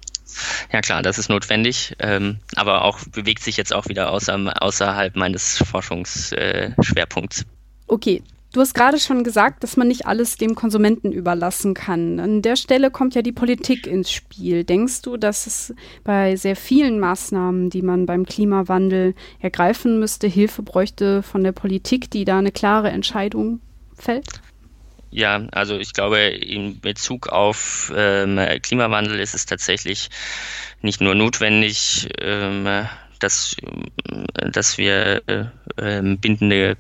[0.73, 5.17] Ja klar, das ist notwendig, ähm, aber auch bewegt sich jetzt auch wieder außer, außerhalb
[5.17, 7.41] meines Forschungsschwerpunkts.
[7.43, 7.45] Äh,
[7.87, 8.23] okay,
[8.59, 12.19] Du hast gerade schon gesagt, dass man nicht alles dem Konsumenten überlassen kann.
[12.19, 14.65] An der Stelle kommt ja die Politik ins Spiel.
[14.65, 20.63] Denkst du, dass es bei sehr vielen Maßnahmen, die man beim Klimawandel ergreifen müsste, Hilfe
[20.63, 23.61] bräuchte von der Politik, die da eine klare Entscheidung
[23.95, 24.41] fällt?
[25.13, 30.11] Ja, also ich glaube, in Bezug auf ähm, Klimawandel ist es tatsächlich
[30.83, 32.89] nicht nur notwendig, ähm,
[33.21, 33.55] dass,
[34.35, 36.77] dass wir äh, bindende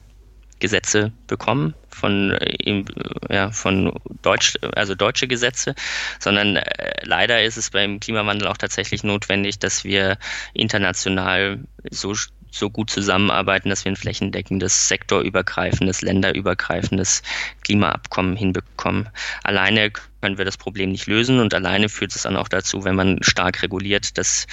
[0.59, 2.85] Gesetze bekommen von, äh,
[3.31, 3.93] ja, von
[4.23, 5.75] Deutsch, also deutsche Gesetze,
[6.19, 10.19] sondern äh, leider ist es beim Klimawandel auch tatsächlich notwendig, dass wir
[10.55, 12.15] international so
[12.51, 17.23] so gut zusammenarbeiten, dass wir ein flächendeckendes, sektorübergreifendes, länderübergreifendes
[17.63, 19.09] Klimaabkommen hinbekommen.
[19.45, 19.91] Alleine
[20.23, 23.23] können wir das Problem nicht lösen und alleine führt es dann auch dazu, wenn man
[23.23, 24.47] stark reguliert, dass,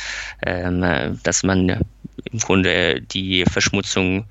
[0.45, 1.85] ähm, dass man
[2.31, 4.25] im Grunde die Verschmutzung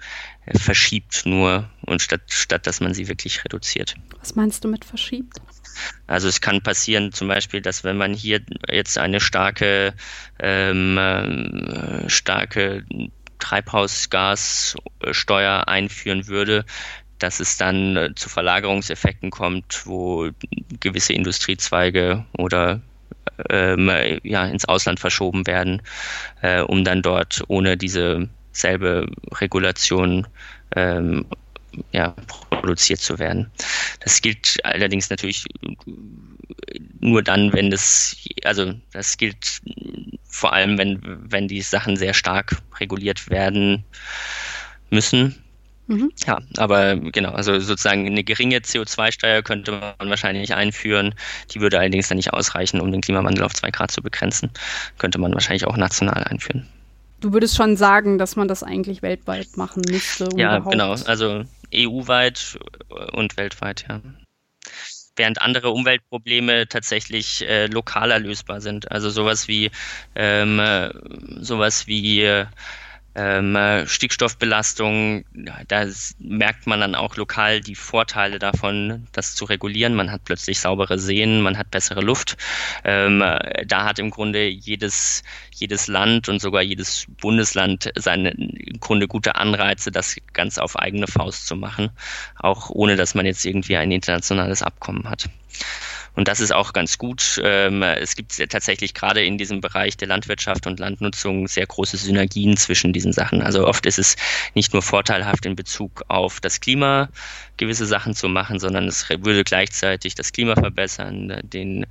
[0.46, 3.94] äh, verschiebt nur und statt, statt dass man sie wirklich reduziert.
[4.20, 5.40] Was meinst du mit verschiebt?
[6.06, 8.40] Also es kann passieren zum Beispiel, dass wenn man hier
[8.70, 9.94] jetzt eine starke,
[10.38, 12.84] ähm, äh, starke
[13.38, 16.64] Treibhausgassteuer einführen würde,
[17.18, 20.30] dass es dann äh, zu Verlagerungseffekten kommt, wo
[20.80, 22.80] gewisse Industriezweige oder
[23.50, 23.90] ähm,
[24.22, 25.82] ja, ins Ausland verschoben werden,
[26.42, 30.26] äh, um dann dort ohne diese selbe Regulation
[30.74, 31.26] ähm,
[31.92, 32.14] ja,
[32.50, 33.50] produziert zu werden.
[34.00, 35.44] Das gilt allerdings natürlich
[37.00, 39.60] nur dann, wenn das, also das gilt
[40.28, 43.84] vor allem, wenn, wenn die Sachen sehr stark reguliert werden
[44.90, 45.34] müssen.
[45.86, 46.12] Mhm.
[46.26, 51.14] Ja, aber genau, also sozusagen eine geringe CO2-Steuer könnte man wahrscheinlich einführen.
[51.50, 54.50] Die würde allerdings dann nicht ausreichen, um den Klimawandel auf zwei Grad zu begrenzen.
[54.96, 56.66] Könnte man wahrscheinlich auch national einführen.
[57.24, 60.28] Du würdest schon sagen, dass man das eigentlich weltweit machen müsste.
[60.36, 60.90] Ja, genau.
[60.92, 61.44] Also
[61.74, 62.58] EU-weit
[63.12, 64.02] und weltweit, ja.
[65.16, 68.92] Während andere Umweltprobleme tatsächlich äh, lokaler lösbar sind.
[68.92, 69.70] Also sowas wie
[70.14, 70.90] ähm, äh,
[71.40, 72.44] sowas wie äh,
[73.14, 75.24] ähm, äh, Stickstoffbelastung,
[75.68, 75.86] da
[76.18, 79.94] merkt man dann auch lokal die Vorteile davon, das zu regulieren.
[79.94, 82.36] Man hat plötzlich saubere Seen, man hat bessere Luft.
[82.84, 88.80] Ähm, äh, da hat im Grunde jedes, jedes Land und sogar jedes Bundesland seine im
[88.80, 91.90] Grunde gute Anreize, das ganz auf eigene Faust zu machen,
[92.38, 95.28] auch ohne dass man jetzt irgendwie ein internationales Abkommen hat.
[96.16, 97.40] Und das ist auch ganz gut.
[97.42, 102.56] Ähm, es gibt tatsächlich gerade in diesem Bereich der Landwirtschaft und Landnutzung sehr große Synergien
[102.56, 103.42] zwischen diesen Sachen.
[103.42, 104.16] Also oft ist es
[104.54, 107.08] nicht nur vorteilhaft in Bezug auf das Klima,
[107.56, 111.86] gewisse Sachen zu machen, sondern es würde gleichzeitig das Klima verbessern, den,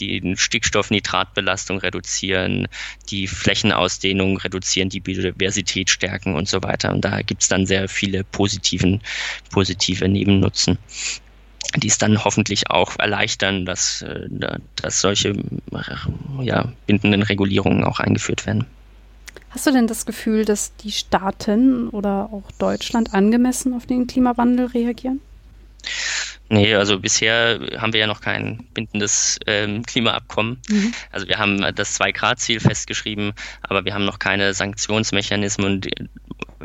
[0.00, 2.68] die Stickstoffnitratbelastung reduzieren,
[3.10, 6.92] die Flächenausdehnung reduzieren, die Biodiversität stärken und so weiter.
[6.92, 9.02] Und da gibt es dann sehr viele positiven,
[9.50, 10.78] positive Nebennutzen
[11.80, 14.28] die es dann hoffentlich auch erleichtern, dass, äh,
[14.76, 15.34] dass solche
[16.40, 18.66] ja, bindenden Regulierungen auch eingeführt werden.
[19.50, 24.66] Hast du denn das Gefühl, dass die Staaten oder auch Deutschland angemessen auf den Klimawandel
[24.66, 25.20] reagieren?
[26.48, 30.58] Nee, also bisher haben wir ja noch kein bindendes ähm, Klimaabkommen.
[30.68, 30.94] Mhm.
[31.10, 35.80] Also wir haben das Zwei-Grad-Ziel festgeschrieben, aber wir haben noch keine Sanktionsmechanismen,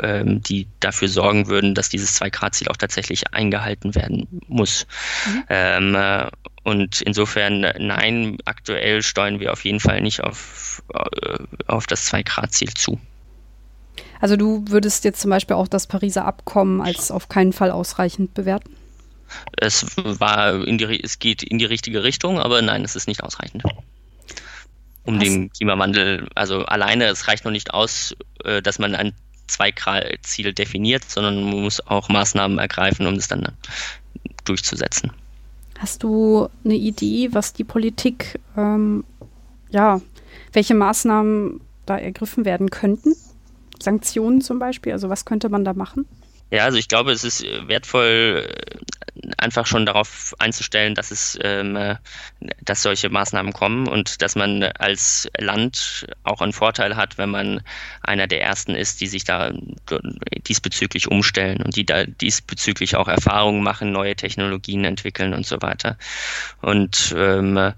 [0.01, 4.87] ähm, die dafür sorgen würden, dass dieses Zwei-Grad-Ziel auch tatsächlich eingehalten werden muss.
[5.27, 5.43] Mhm.
[5.49, 6.27] Ähm, äh,
[6.63, 11.37] und insofern, nein, aktuell steuern wir auf jeden Fall nicht auf, äh,
[11.67, 12.99] auf das Zwei-Grad-Ziel zu.
[14.19, 18.33] Also du würdest jetzt zum Beispiel auch das Pariser Abkommen als auf keinen Fall ausreichend
[18.33, 18.75] bewerten?
[19.57, 23.23] Es war in die, es geht in die richtige Richtung, aber nein, es ist nicht
[23.23, 23.63] ausreichend.
[25.03, 29.13] Um den Klimawandel, also alleine, es reicht noch nicht aus, äh, dass man ein
[29.51, 33.47] Zwei-Grad-Ziel definiert, sondern man muss auch Maßnahmen ergreifen, um es dann
[34.45, 35.11] durchzusetzen.
[35.77, 39.03] Hast du eine Idee, was die Politik, ähm,
[39.69, 40.01] ja,
[40.53, 43.15] welche Maßnahmen da ergriffen werden könnten?
[43.81, 46.05] Sanktionen zum Beispiel, also was könnte man da machen?
[46.51, 48.47] Ja, also ich glaube, es ist wertvoll,
[49.41, 51.95] einfach schon darauf einzustellen, dass es, ähm, äh,
[52.61, 57.61] dass solche Maßnahmen kommen und dass man als Land auch einen Vorteil hat, wenn man
[58.01, 59.51] einer der ersten ist, die sich da
[60.47, 65.97] diesbezüglich umstellen und die da diesbezüglich auch Erfahrungen machen, neue Technologien entwickeln und so weiter.
[66.61, 67.73] Und ähm,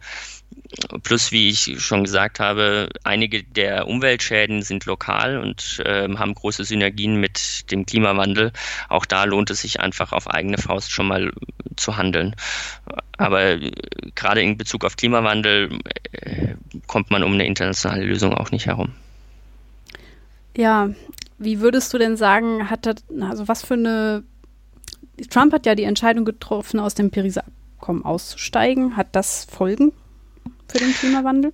[1.03, 6.63] Plus, wie ich schon gesagt habe, einige der Umweltschäden sind lokal und äh, haben große
[6.63, 8.51] Synergien mit dem Klimawandel.
[8.89, 11.31] Auch da lohnt es sich einfach auf eigene Faust schon mal
[11.75, 12.35] zu handeln.
[13.17, 13.71] Aber äh,
[14.15, 15.77] gerade in Bezug auf Klimawandel
[16.11, 16.55] äh,
[16.87, 18.93] kommt man um eine internationale Lösung auch nicht herum.
[20.55, 20.89] Ja,
[21.37, 24.23] wie würdest du denn sagen, hat das, also was für eine
[25.29, 27.43] Trump hat ja die Entscheidung getroffen, aus dem Pariser
[27.83, 28.95] Abkommen auszusteigen.
[28.95, 29.91] Hat das Folgen
[30.73, 31.53] für den Klimawandel?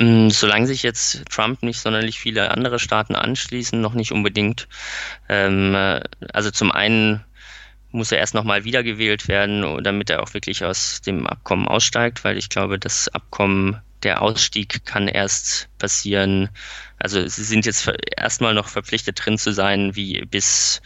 [0.00, 4.68] Mm, solange sich jetzt Trump nicht sonderlich viele andere Staaten anschließen, noch nicht unbedingt.
[5.28, 6.00] Ähm, äh,
[6.32, 7.24] also zum einen
[7.90, 12.36] muss er erst nochmal wiedergewählt werden, damit er auch wirklich aus dem Abkommen aussteigt, weil
[12.36, 16.50] ich glaube, das Abkommen, der Ausstieg kann erst passieren.
[16.98, 20.82] Also sie sind jetzt erstmal noch verpflichtet drin zu sein, wie bis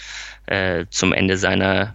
[0.46, 1.94] äh, zum Ende seiner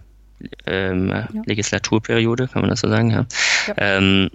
[0.66, 1.28] ähm, ja.
[1.46, 3.26] Legislaturperiode, kann man das so sagen, ja.
[3.66, 3.74] ja.
[3.78, 4.30] Ähm,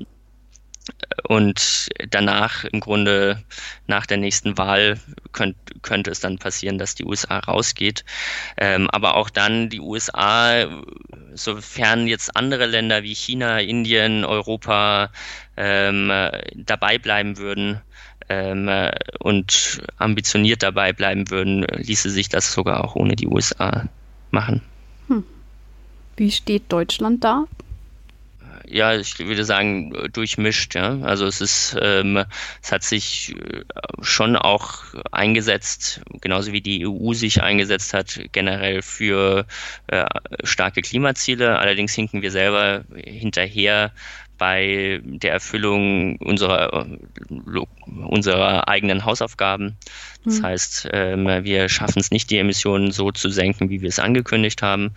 [1.27, 3.41] und danach im Grunde
[3.87, 4.99] nach der nächsten Wahl
[5.31, 8.03] könnt, könnte es dann passieren, dass die USA rausgeht.
[8.57, 10.67] Ähm, aber auch dann die USA,
[11.33, 15.09] sofern jetzt andere Länder wie China, Indien, Europa
[15.55, 16.11] ähm,
[16.55, 17.81] dabei bleiben würden,
[18.29, 18.69] ähm,
[19.19, 23.87] und ambitioniert dabei bleiben würden, ließe sich das sogar auch ohne die USA
[24.31, 24.61] machen.
[25.07, 25.23] Hm.
[26.17, 27.45] Wie steht Deutschland da?
[28.67, 30.75] Ja, ich würde sagen, durchmischt.
[30.75, 30.99] Ja.
[31.01, 32.23] Also es ist, ähm,
[32.61, 33.63] es hat sich äh,
[34.01, 39.45] schon auch eingesetzt, genauso wie die EU sich eingesetzt hat, generell für
[39.87, 40.05] äh,
[40.43, 41.59] starke Klimaziele.
[41.59, 43.91] Allerdings hinken wir selber hinterher
[44.43, 46.85] bei der Erfüllung unserer,
[47.87, 49.77] unserer eigenen Hausaufgaben.
[50.25, 50.43] Das mhm.
[50.43, 54.61] heißt, ähm, wir schaffen es nicht, die Emissionen so zu senken, wie wir es angekündigt
[54.61, 54.95] haben.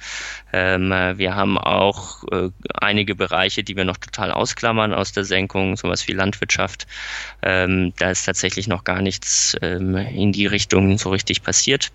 [0.52, 5.76] Ähm, wir haben auch äh, einige Bereiche, die wir noch total ausklammern aus der Senkung,
[5.76, 6.88] sowas wie Landwirtschaft.
[7.42, 11.92] Ähm, da ist tatsächlich noch gar nichts in die Richtung so richtig passiert.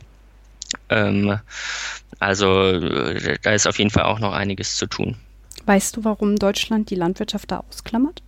[0.87, 5.17] Also äh, da ist auf jeden Fall auch noch einiges zu tun.
[5.65, 8.23] Weißt du, warum Deutschland die Landwirtschaft da ausklammert?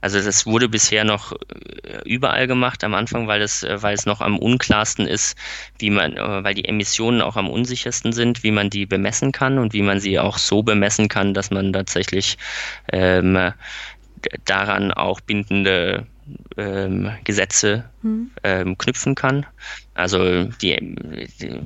[0.00, 4.06] Also das wurde bisher noch äh, überall gemacht am Anfang, weil es, äh, weil es
[4.06, 5.36] noch am unklarsten ist,
[5.78, 9.58] wie man, äh, weil die Emissionen auch am unsichersten sind, wie man die bemessen kann
[9.58, 12.36] und wie man sie auch so bemessen kann, dass man tatsächlich
[12.92, 13.52] ähm,
[14.44, 16.06] daran auch bindende
[16.56, 19.46] ähm, Gesetze ähm, knüpfen kann.
[19.94, 20.78] Also die,
[21.40, 21.60] die,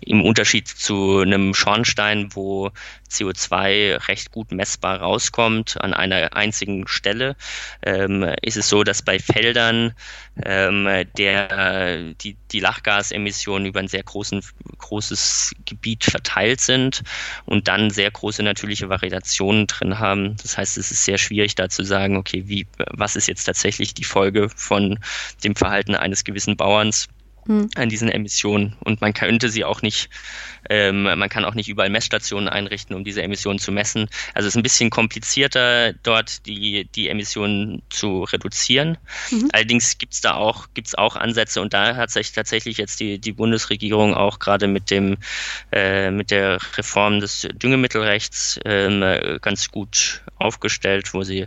[0.00, 2.70] im Unterschied zu einem Schornstein, wo
[3.10, 7.34] CO2 recht gut messbar rauskommt an einer einzigen Stelle,
[7.82, 9.94] ähm, ist es so, dass bei Feldern
[10.44, 14.44] ähm, der, die, die Lachgasemissionen über ein sehr großen,
[14.78, 17.02] großes Gebiet verteilt sind
[17.46, 20.36] und dann sehr große natürliche Variationen drin haben.
[20.36, 23.92] Das heißt, es ist sehr schwierig da zu sagen, okay, wie, was ist jetzt tatsächlich
[23.92, 24.98] die Folge von
[25.42, 27.08] dem Verhalten eines gewissen Bauerns
[27.46, 27.68] hm.
[27.74, 28.76] an diesen Emissionen.
[28.80, 30.10] Und man könnte sie auch nicht,
[30.70, 34.08] ähm, man kann auch nicht überall Messstationen einrichten, um diese Emissionen zu messen.
[34.34, 38.98] Also es ist ein bisschen komplizierter, dort die, die Emissionen zu reduzieren.
[39.30, 39.48] Mhm.
[39.52, 43.18] Allerdings gibt es da auch, gibt's auch Ansätze und da hat sich tatsächlich jetzt die,
[43.18, 45.16] die Bundesregierung auch gerade mit dem,
[45.72, 49.02] äh, mit der Reform des Düngemittelrechts ähm,
[49.40, 51.46] ganz gut aufgestellt, wo sie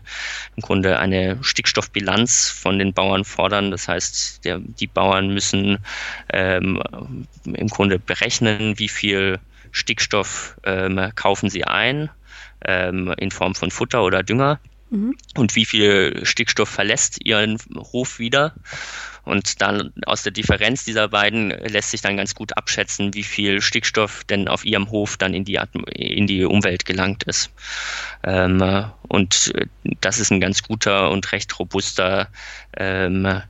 [0.55, 3.71] im Grunde eine Stickstoffbilanz von den Bauern fordern.
[3.71, 5.79] Das heißt, der, die Bauern müssen
[6.31, 6.81] ähm,
[7.45, 9.04] im Grunde berechnen, wie viel
[9.71, 12.09] Stickstoff ähm, kaufen sie ein
[12.63, 15.15] ähm, in Form von Futter oder Dünger mhm.
[15.35, 18.53] und wie viel Stickstoff verlässt ihren Hof wieder.
[19.25, 23.61] Und dann aus der Differenz dieser beiden lässt sich dann ganz gut abschätzen, wie viel
[23.61, 25.59] Stickstoff denn auf ihrem Hof dann in die,
[25.93, 27.51] in die Umwelt gelangt ist.
[28.23, 29.53] Ähm, und
[30.01, 32.29] das ist ein ganz guter und recht robuster,
[32.77, 33.41] ähm,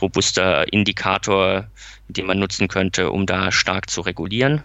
[0.00, 1.66] robuster Indikator,
[2.08, 4.62] den man nutzen könnte, um da stark zu regulieren.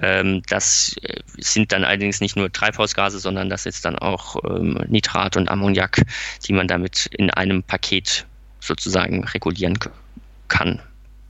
[0.00, 0.96] Ähm, das
[1.38, 6.02] sind dann allerdings nicht nur Treibhausgase, sondern das ist dann auch ähm, Nitrat und Ammoniak,
[6.46, 8.26] die man damit in einem Paket
[8.62, 9.78] sozusagen regulieren
[10.48, 10.80] kann.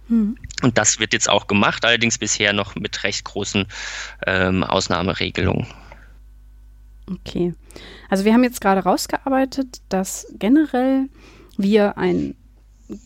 [0.09, 0.37] Hm.
[0.63, 3.67] Und das wird jetzt auch gemacht, allerdings bisher noch mit recht großen
[4.27, 5.67] ähm, Ausnahmeregelungen.
[7.11, 7.55] Okay.
[8.09, 11.09] Also wir haben jetzt gerade rausgearbeitet, dass generell
[11.57, 12.35] wir ein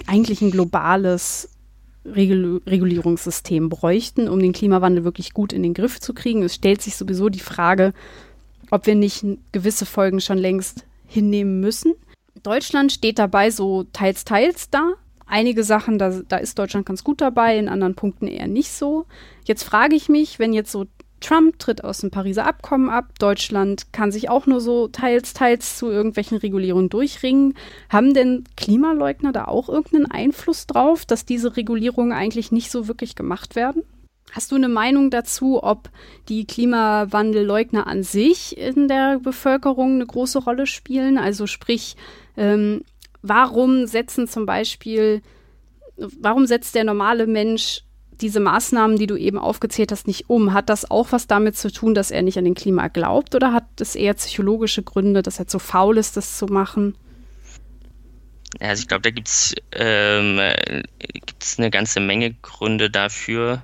[0.06, 1.50] eigentlich ein globales
[2.04, 6.42] Regul Regulierungssystem bräuchten, um den Klimawandel wirklich gut in den Griff zu kriegen.
[6.42, 7.92] Es stellt sich sowieso die Frage,
[8.70, 11.94] ob wir nicht gewisse Folgen schon längst hinnehmen müssen.
[12.46, 14.92] Deutschland steht dabei so teils, teils da.
[15.26, 19.06] Einige Sachen, da, da ist Deutschland ganz gut dabei, in anderen Punkten eher nicht so.
[19.44, 20.86] Jetzt frage ich mich, wenn jetzt so
[21.20, 25.76] Trump tritt aus dem Pariser Abkommen ab, Deutschland kann sich auch nur so teils, teils
[25.76, 27.54] zu irgendwelchen Regulierungen durchringen.
[27.88, 33.16] Haben denn Klimaleugner da auch irgendeinen Einfluss drauf, dass diese Regulierungen eigentlich nicht so wirklich
[33.16, 33.82] gemacht werden?
[34.32, 35.88] Hast du eine Meinung dazu, ob
[36.28, 41.16] die Klimawandelleugner an sich in der Bevölkerung eine große Rolle spielen?
[41.16, 41.96] Also sprich,
[42.36, 42.82] ähm,
[43.22, 45.22] warum setzen zum Beispiel,
[45.96, 47.82] warum setzt der normale Mensch
[48.20, 50.52] diese Maßnahmen, die du eben aufgezählt hast, nicht um?
[50.52, 53.52] Hat das auch was damit zu tun, dass er nicht an den Klima glaubt oder
[53.52, 56.96] hat es eher psychologische Gründe, dass er zu faul ist, das zu machen?
[58.60, 63.62] Also ich glaube, da gibt es ähm, eine ganze Menge Gründe dafür.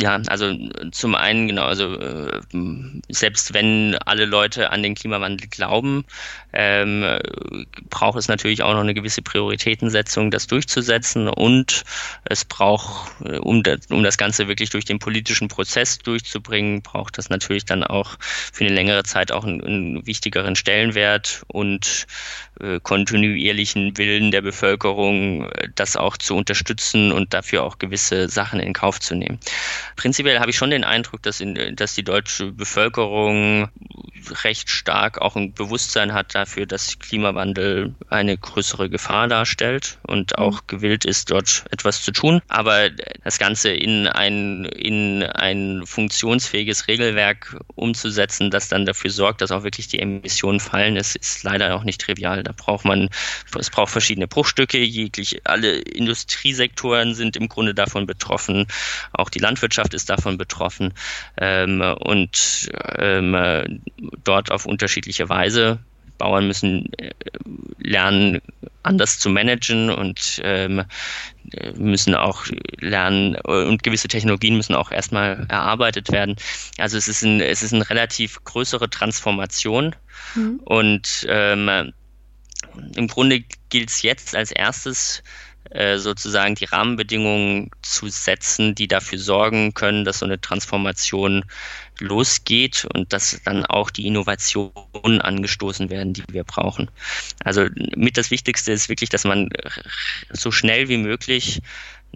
[0.00, 0.52] Ja, also
[0.90, 2.40] zum einen, genau, also äh,
[3.08, 6.04] selbst wenn alle Leute an den Klimawandel glauben,
[6.52, 7.04] ähm,
[7.90, 11.84] braucht es natürlich auch noch eine gewisse Prioritätensetzung, das durchzusetzen und
[12.24, 17.16] es braucht, äh, um, das, um das Ganze wirklich durch den politischen Prozess durchzubringen, braucht
[17.16, 22.06] das natürlich dann auch für eine längere Zeit auch einen, einen wichtigeren Stellenwert und
[22.53, 28.60] äh, kontinuierlichen Willen der Bevölkerung, äh, das auch zu unterstützen und dafür auch gewisse Sachen
[28.60, 29.38] in Kauf zu nehmen.
[29.96, 33.68] Prinzipiell habe ich schon den Eindruck, dass, in, dass die deutsche Bevölkerung
[34.44, 40.44] recht stark auch ein Bewusstsein hat dafür, dass Klimawandel eine größere Gefahr darstellt und mhm.
[40.44, 42.40] auch gewillt ist, dort etwas zu tun.
[42.48, 42.90] Aber
[43.24, 49.64] das Ganze in ein, in ein funktionsfähiges Regelwerk umzusetzen, das dann dafür sorgt, dass auch
[49.64, 52.43] wirklich die Emissionen fallen, ist, ist leider auch nicht trivial.
[52.44, 53.08] Da braucht man,
[53.58, 58.66] es braucht verschiedene Bruchstücke, jeglich alle Industriesektoren sind im Grunde davon betroffen,
[59.12, 60.94] auch die Landwirtschaft ist davon betroffen
[61.38, 63.80] ähm, und ähm,
[64.24, 65.80] dort auf unterschiedliche Weise.
[66.18, 67.10] Bauern müssen äh,
[67.78, 68.40] lernen,
[68.82, 70.84] anders zu managen und ähm,
[71.76, 72.44] müssen auch
[72.78, 76.36] lernen und gewisse Technologien müssen auch erstmal erarbeitet werden.
[76.78, 79.94] Also es ist, ein, es ist eine relativ größere Transformation
[80.34, 80.60] mhm.
[80.64, 81.92] und ähm,
[82.96, 85.22] im Grunde gilt es jetzt als erstes
[85.70, 91.44] äh, sozusagen die Rahmenbedingungen zu setzen, die dafür sorgen können, dass so eine Transformation
[91.98, 96.90] losgeht und dass dann auch die Innovationen angestoßen werden, die wir brauchen.
[97.42, 97.66] Also
[97.96, 99.48] mit das Wichtigste ist wirklich, dass man
[100.30, 101.62] so schnell wie möglich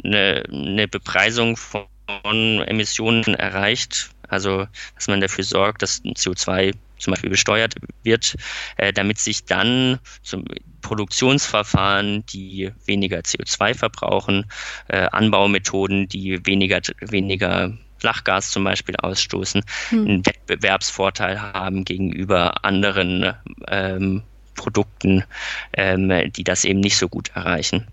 [0.05, 1.87] eine, eine Bepreisung von
[2.25, 4.11] Emissionen erreicht.
[4.29, 8.37] Also, dass man dafür sorgt, dass CO2 zum Beispiel besteuert wird,
[8.77, 10.45] äh, damit sich dann zum
[10.83, 14.47] Produktionsverfahren, die weniger CO2 verbrauchen,
[14.89, 20.07] äh, Anbaumethoden, die weniger, weniger Flachgas zum Beispiel ausstoßen, hm.
[20.07, 23.35] einen Wettbewerbsvorteil haben gegenüber anderen
[23.67, 24.23] ähm,
[24.55, 25.25] Produkten,
[25.73, 27.87] ähm, die das eben nicht so gut erreichen.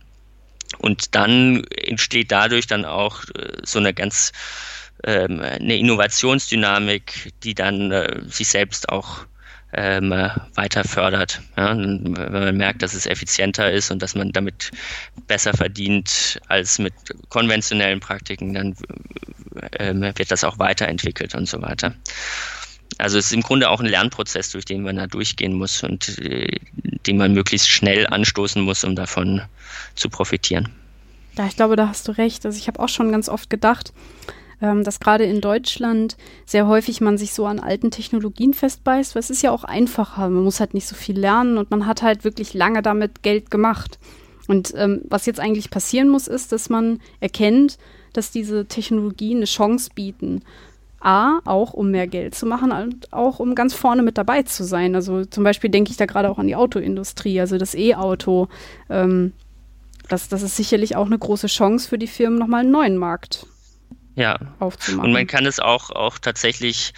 [0.78, 4.32] Und dann entsteht dadurch dann auch äh, so eine ganz
[5.03, 9.26] ähm, eine Innovationsdynamik, die dann äh, sich selbst auch
[9.73, 10.11] ähm,
[10.53, 11.41] weiter fördert.
[11.57, 11.78] Ja?
[11.78, 14.71] Wenn man merkt, dass es effizienter ist und dass man damit
[15.28, 16.93] besser verdient als mit
[17.30, 18.76] konventionellen Praktiken, dann
[19.80, 21.93] ähm, wird das auch weiterentwickelt und so weiter.
[22.98, 26.18] Also es ist im Grunde auch ein Lernprozess, durch den man da durchgehen muss und
[26.20, 26.60] äh,
[27.06, 29.42] den man möglichst schnell anstoßen muss, um davon
[29.96, 30.70] zu profitieren.
[31.38, 32.46] Ja, ich glaube, da hast du recht.
[32.46, 33.92] Also ich habe auch schon ganz oft gedacht,
[34.62, 36.16] ähm, dass gerade in Deutschland
[36.46, 40.30] sehr häufig man sich so an alten Technologien festbeißt, weil es ist ja auch einfacher.
[40.30, 43.52] Man muss halt nicht so viel lernen und man hat halt wirklich lange damit Geld
[43.52, 44.00] gemacht.
[44.48, 47.78] Und ähm, was jetzt eigentlich passieren muss, ist, dass man erkennt,
[48.14, 50.44] dass diese Technologien eine Chance bieten.
[51.06, 54.64] A, auch um mehr Geld zu machen und auch um ganz vorne mit dabei zu
[54.64, 54.95] sein.
[54.95, 58.47] Also zum Beispiel denke ich da gerade auch an die Autoindustrie, also das E-Auto.
[58.89, 59.34] Ähm,
[60.10, 63.45] das, das ist sicherlich auch eine große Chance für die Firmen, nochmal einen neuen Markt
[64.16, 64.39] ja.
[64.60, 65.06] aufzumachen.
[65.06, 66.93] Und man kann es auch, auch tatsächlich,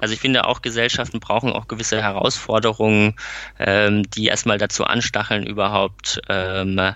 [0.00, 3.16] also ich finde auch Gesellschaften brauchen auch gewisse Herausforderungen,
[3.58, 6.92] ähm, die erstmal dazu anstacheln, überhaupt ähm, äh,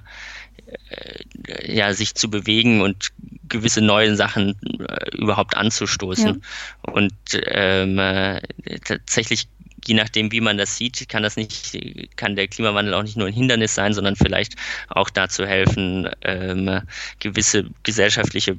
[1.66, 3.10] ja, sich zu bewegen und
[3.48, 6.42] gewisse neue Sachen äh, überhaupt anzustoßen.
[6.86, 6.92] Ja.
[6.92, 7.12] Und
[7.46, 8.40] ähm, äh,
[8.84, 9.48] tatsächlich
[9.86, 11.78] je nachdem, wie man das sieht, kann das nicht,
[12.16, 14.54] kann der Klimawandel auch nicht nur ein Hindernis sein, sondern vielleicht
[14.88, 16.80] auch dazu helfen, ähm,
[17.18, 18.56] gewisse gesellschaftliche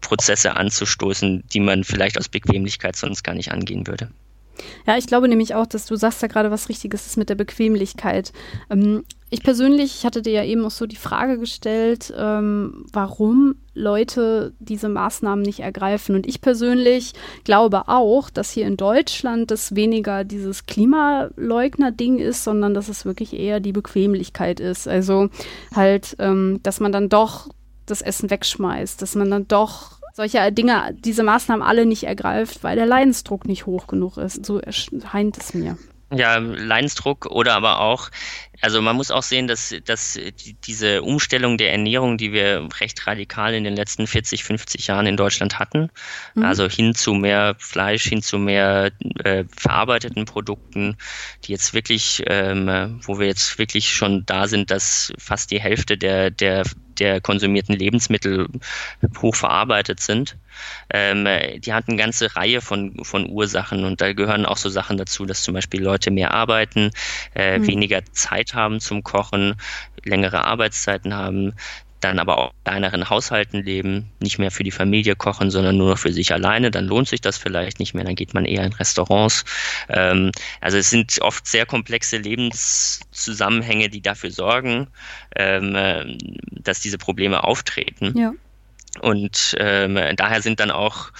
[0.00, 4.10] Prozesse anzustoßen, die man vielleicht aus Bequemlichkeit sonst gar nicht angehen würde.
[4.86, 7.34] Ja, ich glaube nämlich auch, dass du sagst da gerade was Richtiges ist mit der
[7.34, 8.32] Bequemlichkeit.
[8.70, 13.56] Ähm, ich persönlich, ich hatte dir ja eben auch so die Frage gestellt, ähm, warum
[13.74, 16.14] Leute diese Maßnahmen nicht ergreifen.
[16.14, 22.74] Und ich persönlich glaube auch, dass hier in Deutschland das weniger dieses Klimaleugner-Ding ist, sondern
[22.74, 24.86] dass es wirklich eher die Bequemlichkeit ist.
[24.86, 25.30] Also
[25.74, 27.48] halt, ähm, dass man dann doch
[27.86, 32.76] das Essen wegschmeißt, dass man dann doch solche Dinge, diese Maßnahmen alle nicht ergreift, weil
[32.76, 34.46] der Leidensdruck nicht hoch genug ist.
[34.46, 35.76] So erscheint es mir.
[36.12, 38.10] Ja, Leidensdruck oder aber auch,
[38.60, 40.18] also man muss auch sehen, dass, dass
[40.66, 45.16] diese Umstellung der Ernährung, die wir recht radikal in den letzten 40, 50 Jahren in
[45.16, 45.90] Deutschland hatten,
[46.34, 46.44] mhm.
[46.44, 48.92] also hin zu mehr Fleisch, hin zu mehr
[49.24, 50.96] äh, verarbeiteten Produkten,
[51.44, 55.96] die jetzt wirklich, ähm, wo wir jetzt wirklich schon da sind, dass fast die Hälfte
[55.96, 56.64] der, der
[56.98, 58.48] der konsumierten Lebensmittel
[59.20, 60.36] hochverarbeitet sind.
[60.90, 61.26] Ähm,
[61.60, 65.26] die hat eine ganze Reihe von, von Ursachen und da gehören auch so Sachen dazu,
[65.26, 66.90] dass zum Beispiel Leute mehr arbeiten,
[67.34, 67.66] äh, mhm.
[67.66, 69.54] weniger Zeit haben zum Kochen,
[70.04, 71.54] längere Arbeitszeiten haben,
[72.04, 75.90] dann aber auch in kleineren Haushalten leben, nicht mehr für die Familie kochen, sondern nur
[75.90, 78.64] noch für sich alleine, dann lohnt sich das vielleicht nicht mehr, dann geht man eher
[78.64, 79.44] in Restaurants.
[79.88, 80.30] Ähm,
[80.60, 84.88] also es sind oft sehr komplexe Lebenszusammenhänge, die dafür sorgen,
[85.34, 86.18] ähm,
[86.50, 88.16] dass diese Probleme auftreten.
[88.16, 88.34] Ja.
[89.00, 91.10] Und ähm, daher sind dann auch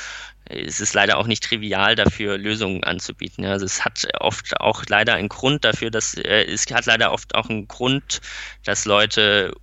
[0.47, 3.47] es ist leider auch nicht trivial dafür, Lösungen anzubieten.
[3.47, 7.35] Also es hat oft auch leider einen Grund dafür, dass äh, es hat leider oft
[7.35, 8.21] auch einen Grund,
[8.65, 9.55] dass Leute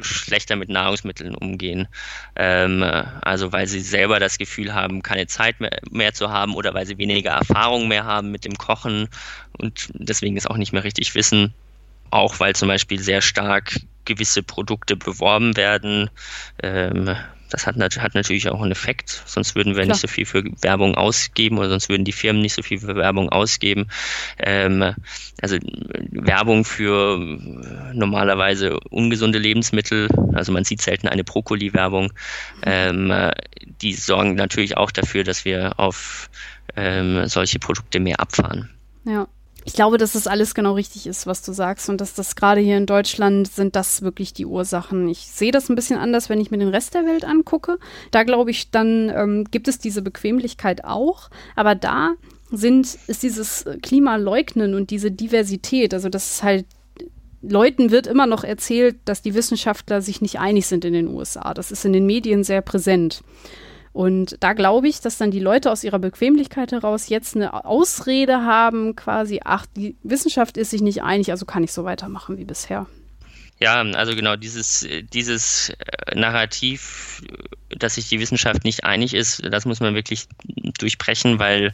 [0.00, 1.88] schlechter mit Nahrungsmitteln umgehen.
[2.36, 2.82] Ähm,
[3.22, 6.86] also weil sie selber das Gefühl haben, keine Zeit mehr, mehr, zu haben oder weil
[6.86, 9.08] sie weniger Erfahrung mehr haben mit dem Kochen
[9.56, 11.54] und deswegen es auch nicht mehr richtig wissen.
[12.10, 16.10] Auch weil zum Beispiel sehr stark gewisse Produkte beworben werden.
[16.62, 17.16] Ähm,
[17.50, 19.94] das hat, hat, natürlich auch einen Effekt, sonst würden wir Klar.
[19.94, 22.96] nicht so viel für Werbung ausgeben oder sonst würden die Firmen nicht so viel für
[22.96, 23.88] Werbung ausgeben.
[24.38, 24.94] Ähm,
[25.40, 25.58] also
[26.10, 27.18] Werbung für
[27.92, 32.12] normalerweise ungesunde Lebensmittel, also man sieht selten eine Brokkoli-Werbung,
[32.62, 33.12] ähm,
[33.80, 36.30] die sorgen natürlich auch dafür, dass wir auf
[36.76, 38.70] ähm, solche Produkte mehr abfahren.
[39.04, 39.26] Ja
[39.68, 42.62] ich glaube, dass das alles genau richtig ist, was du sagst und dass das gerade
[42.62, 45.06] hier in Deutschland sind das wirklich die Ursachen.
[45.08, 47.78] Ich sehe das ein bisschen anders, wenn ich mir den Rest der Welt angucke.
[48.10, 52.14] Da glaube ich, dann ähm, gibt es diese Bequemlichkeit auch, aber da
[52.50, 56.64] sind ist dieses Klimaleugnen und diese Diversität, also das ist halt
[57.42, 61.52] Leuten wird immer noch erzählt, dass die Wissenschaftler sich nicht einig sind in den USA.
[61.52, 63.22] Das ist in den Medien sehr präsent.
[63.98, 68.44] Und da glaube ich, dass dann die Leute aus ihrer Bequemlichkeit heraus jetzt eine Ausrede
[68.44, 72.44] haben, quasi, ach, die Wissenschaft ist sich nicht einig, also kann ich so weitermachen wie
[72.44, 72.86] bisher.
[73.60, 77.22] Ja, also genau dieses, dieses äh, Narrativ,
[77.70, 80.28] dass sich die Wissenschaft nicht einig ist, das muss man wirklich
[80.78, 81.72] durchbrechen, weil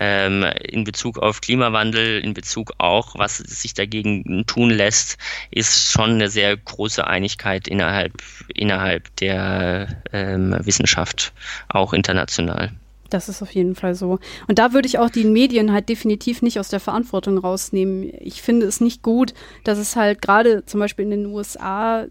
[0.00, 5.16] ähm, in Bezug auf Klimawandel, in Bezug auch, was sich dagegen tun lässt,
[5.52, 8.14] ist schon eine sehr große Einigkeit innerhalb,
[8.52, 11.32] innerhalb der ähm, Wissenschaft,
[11.68, 12.72] auch international.
[13.12, 14.18] Das ist auf jeden Fall so.
[14.48, 18.10] Und da würde ich auch die Medien halt definitiv nicht aus der Verantwortung rausnehmen.
[18.20, 19.34] Ich finde es nicht gut,
[19.64, 22.06] dass es halt gerade zum Beispiel in den USA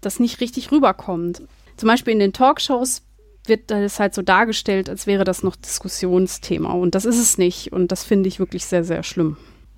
[0.00, 1.42] das nicht richtig rüberkommt.
[1.76, 3.02] Zum Beispiel in den Talkshows
[3.46, 6.72] wird das halt so dargestellt, als wäre das noch Diskussionsthema.
[6.72, 7.72] Und das ist es nicht.
[7.72, 9.36] Und das finde ich wirklich sehr, sehr schlimm.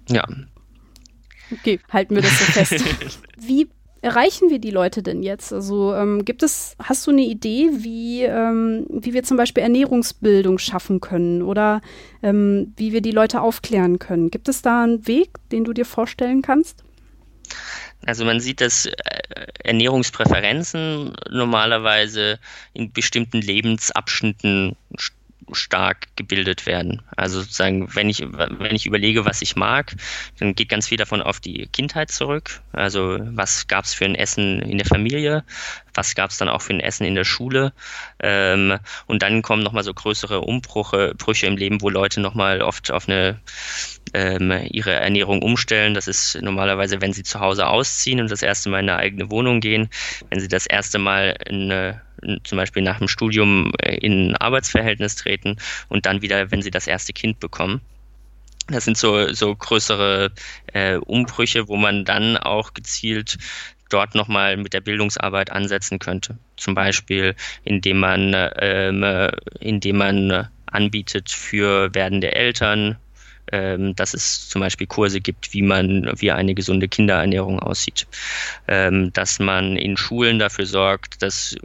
[0.09, 0.24] Ja.
[1.53, 2.85] Okay, halten wir das so fest.
[3.39, 3.68] Wie
[4.07, 5.53] erreichen wir die Leute denn jetzt?
[5.53, 10.59] Also ähm, gibt es, hast du eine Idee, wie, ähm, wie wir zum Beispiel Ernährungsbildung
[10.59, 11.81] schaffen können oder
[12.23, 14.31] ähm, wie wir die Leute aufklären können?
[14.31, 16.85] Gibt es da einen Weg, den du dir vorstellen kannst?
[18.07, 18.93] Also man sieht, dass äh,
[19.65, 22.39] Ernährungspräferenzen normalerweise
[22.75, 24.77] in bestimmten Lebensabschnitten
[25.53, 27.03] stark gebildet werden.
[27.16, 29.94] Also sozusagen, wenn ich, wenn ich überlege, was ich mag,
[30.38, 32.61] dann geht ganz viel davon auf die Kindheit zurück.
[32.72, 35.44] Also was gab es für ein Essen in der Familie,
[35.94, 37.72] was gab es dann auch für ein Essen in der Schule.
[38.20, 42.90] Ähm, und dann kommen nochmal so größere Umbrüche Brüche im Leben, wo Leute nochmal oft
[42.90, 43.40] auf eine
[44.14, 45.94] ähm, ihre Ernährung umstellen.
[45.94, 49.30] Das ist normalerweise, wenn sie zu Hause ausziehen und das erste Mal in eine eigene
[49.30, 49.88] Wohnung gehen,
[50.30, 52.03] wenn sie das erste Mal eine
[52.45, 55.57] zum Beispiel nach dem Studium äh, in ein Arbeitsverhältnis treten
[55.89, 57.81] und dann wieder, wenn sie das erste Kind bekommen.
[58.69, 60.33] Das sind so, so größere
[60.73, 63.39] äh, Umbrüche, wo man dann auch gezielt
[63.91, 66.37] dort nochmal mit der Bildungsarbeit ansetzen könnte.
[66.57, 72.97] Zum Beispiel, indem man, ähm, äh, indem man anbietet für werdende Eltern,
[73.53, 78.07] ähm, dass es zum Beispiel Kurse gibt, wie man, wie eine gesunde Kinderernährung aussieht,
[78.68, 81.57] ähm, dass man in Schulen dafür sorgt, dass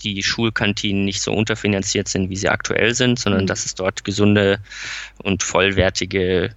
[0.00, 3.46] die Schulkantinen nicht so unterfinanziert sind, wie sie aktuell sind, sondern mhm.
[3.46, 4.60] dass es dort gesunde
[5.22, 6.54] und vollwertige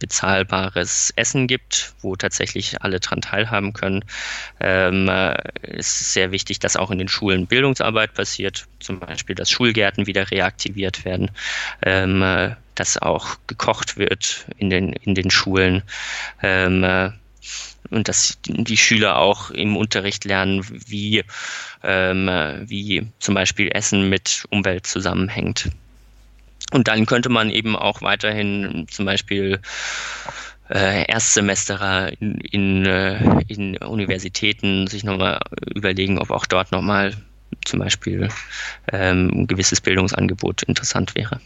[0.00, 4.04] bezahlbares Essen gibt, wo tatsächlich alle dran teilhaben können.
[4.58, 9.36] Ähm, äh, es ist sehr wichtig, dass auch in den Schulen Bildungsarbeit passiert, zum Beispiel,
[9.36, 11.30] dass Schulgärten wieder reaktiviert werden,
[11.82, 15.82] ähm, äh, dass auch gekocht wird in den, in den Schulen.
[16.42, 17.10] Ähm, äh,
[17.90, 21.22] und dass die Schüler auch im Unterricht lernen, wie,
[21.82, 22.28] ähm,
[22.64, 25.70] wie zum Beispiel Essen mit Umwelt zusammenhängt.
[26.72, 29.60] Und dann könnte man eben auch weiterhin zum Beispiel
[30.70, 35.40] äh, Erstsemesterer in, in, äh, in Universitäten sich nochmal
[35.74, 37.14] überlegen, ob auch dort nochmal
[37.64, 38.28] zum Beispiel
[38.92, 41.40] ähm, ein gewisses Bildungsangebot interessant wäre.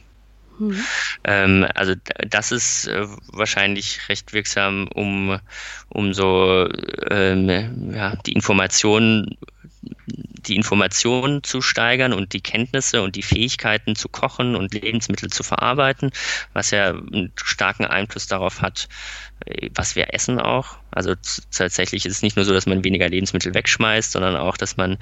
[0.58, 0.84] Mhm.
[1.24, 1.94] Ähm, also
[2.28, 5.38] das ist äh, wahrscheinlich recht wirksam, um,
[5.88, 6.68] um so
[7.10, 9.36] ähm, ja, die Informationen
[10.46, 15.42] die Informationen zu steigern und die Kenntnisse und die Fähigkeiten zu kochen und Lebensmittel zu
[15.42, 16.10] verarbeiten,
[16.52, 18.88] was ja einen starken Einfluss darauf hat,
[19.46, 20.76] äh, was wir essen auch.
[20.90, 21.14] Also
[21.50, 24.98] tatsächlich ist es nicht nur so, dass man weniger Lebensmittel wegschmeißt, sondern auch, dass man,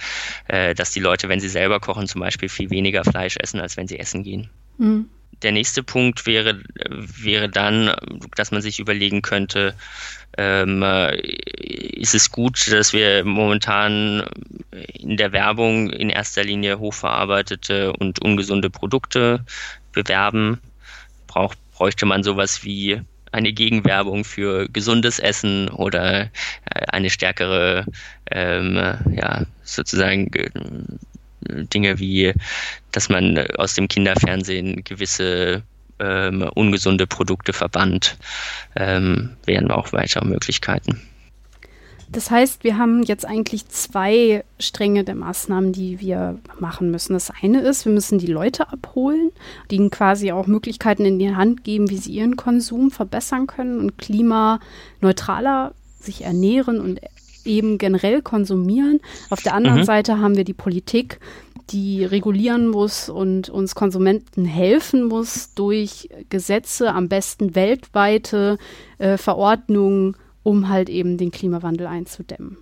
[0.48, 3.76] äh, dass die Leute, wenn sie selber kochen, zum Beispiel viel weniger Fleisch essen, als
[3.76, 4.48] wenn sie essen gehen.
[4.78, 5.08] Mhm.
[5.42, 7.94] Der nächste Punkt wäre, wäre dann,
[8.36, 9.74] dass man sich überlegen könnte,
[10.38, 14.24] ähm, äh, ist es gut, dass wir momentan
[14.94, 19.44] in der Werbung in erster Linie hochverarbeitete und ungesunde Produkte
[19.92, 20.58] bewerben,
[21.26, 26.28] braucht, bräuchte man sowas wie eine Gegenwerbung für gesundes Essen oder äh,
[26.88, 27.86] eine stärkere,
[28.30, 28.76] ähm,
[29.10, 30.50] ja, sozusagen äh,
[31.74, 32.34] Dinge wie,
[32.92, 35.62] dass man aus dem Kinderfernsehen gewisse
[35.98, 38.16] ähm, ungesunde Produkte verbannt,
[38.76, 41.00] ähm, wären auch weitere Möglichkeiten.
[42.12, 47.14] Das heißt, wir haben jetzt eigentlich zwei Stränge der Maßnahmen, die wir machen müssen.
[47.14, 49.30] Das eine ist, wir müssen die Leute abholen,
[49.70, 53.96] ihnen quasi auch Möglichkeiten in die Hand geben, wie sie ihren Konsum verbessern können und
[53.96, 57.00] klimaneutraler sich ernähren und
[57.46, 59.00] eben generell konsumieren.
[59.30, 59.84] Auf der anderen mhm.
[59.84, 61.20] Seite haben wir die Politik,
[61.70, 68.58] die regulieren muss und uns Konsumenten helfen muss durch Gesetze, am besten weltweite
[68.98, 72.56] äh, Verordnungen um halt eben den Klimawandel einzudämmen.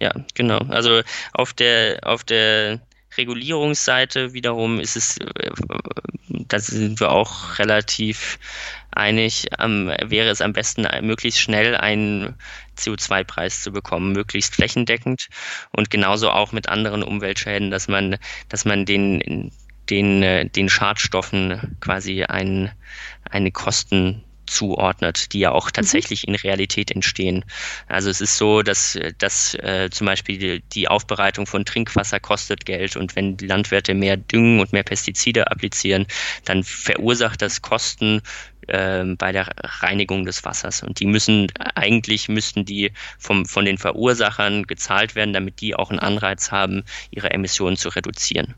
[0.00, 0.58] Ja, genau.
[0.68, 1.00] Also
[1.32, 2.80] auf der, auf der
[3.18, 4.32] Regulierungsseite.
[4.32, 5.50] Wiederum ist es, äh,
[6.28, 8.38] da sind wir auch relativ
[8.90, 12.34] einig, ähm, wäre es am besten, möglichst schnell einen
[12.78, 15.28] CO2-Preis zu bekommen, möglichst flächendeckend.
[15.72, 18.16] Und genauso auch mit anderen Umweltschäden, dass man,
[18.48, 19.52] dass man den,
[19.90, 22.72] den, äh, den Schadstoffen quasi ein,
[23.30, 25.72] eine Kosten zuordnet, die ja auch mhm.
[25.72, 27.44] tatsächlich in Realität entstehen.
[27.88, 32.64] Also es ist so, dass, dass äh, zum Beispiel die, die, Aufbereitung von Trinkwasser kostet
[32.64, 36.06] Geld und wenn die Landwirte mehr Düngen und mehr Pestizide applizieren,
[36.44, 38.22] dann verursacht das Kosten
[38.66, 40.82] bei der Reinigung des Wassers.
[40.82, 45.90] Und die müssen, eigentlich müssten die vom, von den Verursachern gezahlt werden, damit die auch
[45.90, 48.54] einen Anreiz haben, ihre Emissionen zu reduzieren.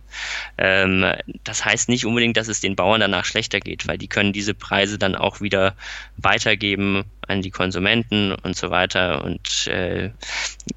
[0.57, 1.05] Ähm,
[1.45, 4.55] das heißt nicht unbedingt, dass es den Bauern danach schlechter geht, weil die können diese
[4.55, 5.75] Preise dann auch wieder
[6.17, 9.25] weitergeben an die Konsumenten und so weiter.
[9.25, 10.07] Und äh,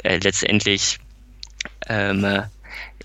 [0.03, 0.99] äh, letztendlich
[1.87, 2.23] ähm,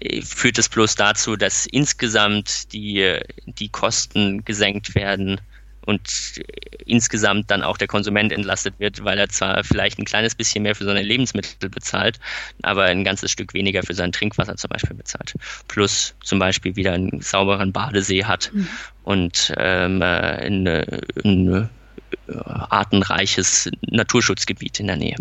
[0.01, 5.41] äh, führt es bloß dazu, dass insgesamt die, die Kosten gesenkt werden
[5.87, 6.43] und
[6.85, 10.75] insgesamt dann auch der Konsument entlastet wird, weil er zwar vielleicht ein kleines bisschen mehr
[10.75, 12.19] für seine Lebensmittel bezahlt,
[12.63, 15.35] aber ein ganzes Stück weniger für sein Trinkwasser zum Beispiel bezahlt.
[15.69, 18.69] Plus zum Beispiel wieder einen sauberen Badesee hat mhm.
[19.05, 20.67] und ähm, ein,
[21.25, 21.71] ein
[22.45, 25.17] artenreiches Naturschutzgebiet in der Nähe.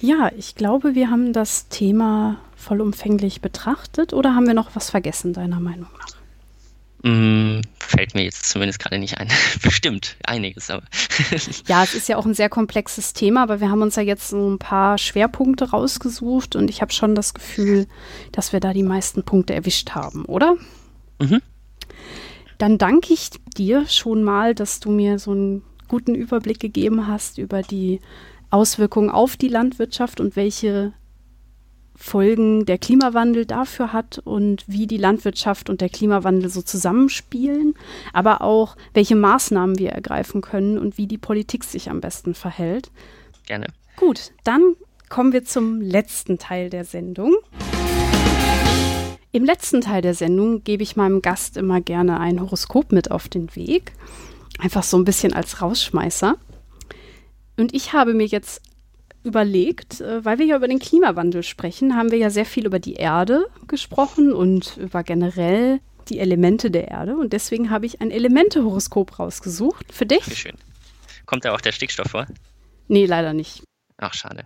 [0.00, 5.32] Ja, ich glaube, wir haben das Thema vollumfänglich betrachtet oder haben wir noch was vergessen,
[5.32, 6.13] deiner Meinung nach?
[7.04, 9.28] Mm, fällt mir jetzt zumindest gerade nicht ein.
[9.62, 10.84] Bestimmt einiges, aber.
[11.66, 14.28] ja, es ist ja auch ein sehr komplexes Thema, aber wir haben uns ja jetzt
[14.28, 17.86] so ein paar Schwerpunkte rausgesucht und ich habe schon das Gefühl,
[18.32, 20.56] dass wir da die meisten Punkte erwischt haben, oder?
[21.20, 21.42] Mhm.
[22.56, 27.36] Dann danke ich dir schon mal, dass du mir so einen guten Überblick gegeben hast
[27.36, 28.00] über die
[28.48, 30.94] Auswirkungen auf die Landwirtschaft und welche
[31.96, 37.74] Folgen der Klimawandel dafür hat und wie die Landwirtschaft und der Klimawandel so zusammenspielen,
[38.12, 42.90] aber auch welche Maßnahmen wir ergreifen können und wie die Politik sich am besten verhält.
[43.46, 43.68] Gerne.
[43.96, 44.74] Gut, dann
[45.08, 47.36] kommen wir zum letzten Teil der Sendung.
[49.30, 53.28] Im letzten Teil der Sendung gebe ich meinem Gast immer gerne ein Horoskop mit auf
[53.28, 53.92] den Weg.
[54.58, 56.36] Einfach so ein bisschen als Rausschmeißer.
[57.56, 58.62] Und ich habe mir jetzt
[59.24, 62.78] überlegt, äh, weil wir ja über den Klimawandel sprechen, haben wir ja sehr viel über
[62.78, 67.16] die Erde gesprochen und über generell die Elemente der Erde.
[67.16, 70.28] Und deswegen habe ich ein Elemente-Horoskop rausgesucht für dich.
[70.30, 70.56] Wie schön.
[71.26, 72.26] Kommt da auch der Stickstoff vor?
[72.88, 73.62] Nee, leider nicht.
[73.96, 74.44] Ach, schade.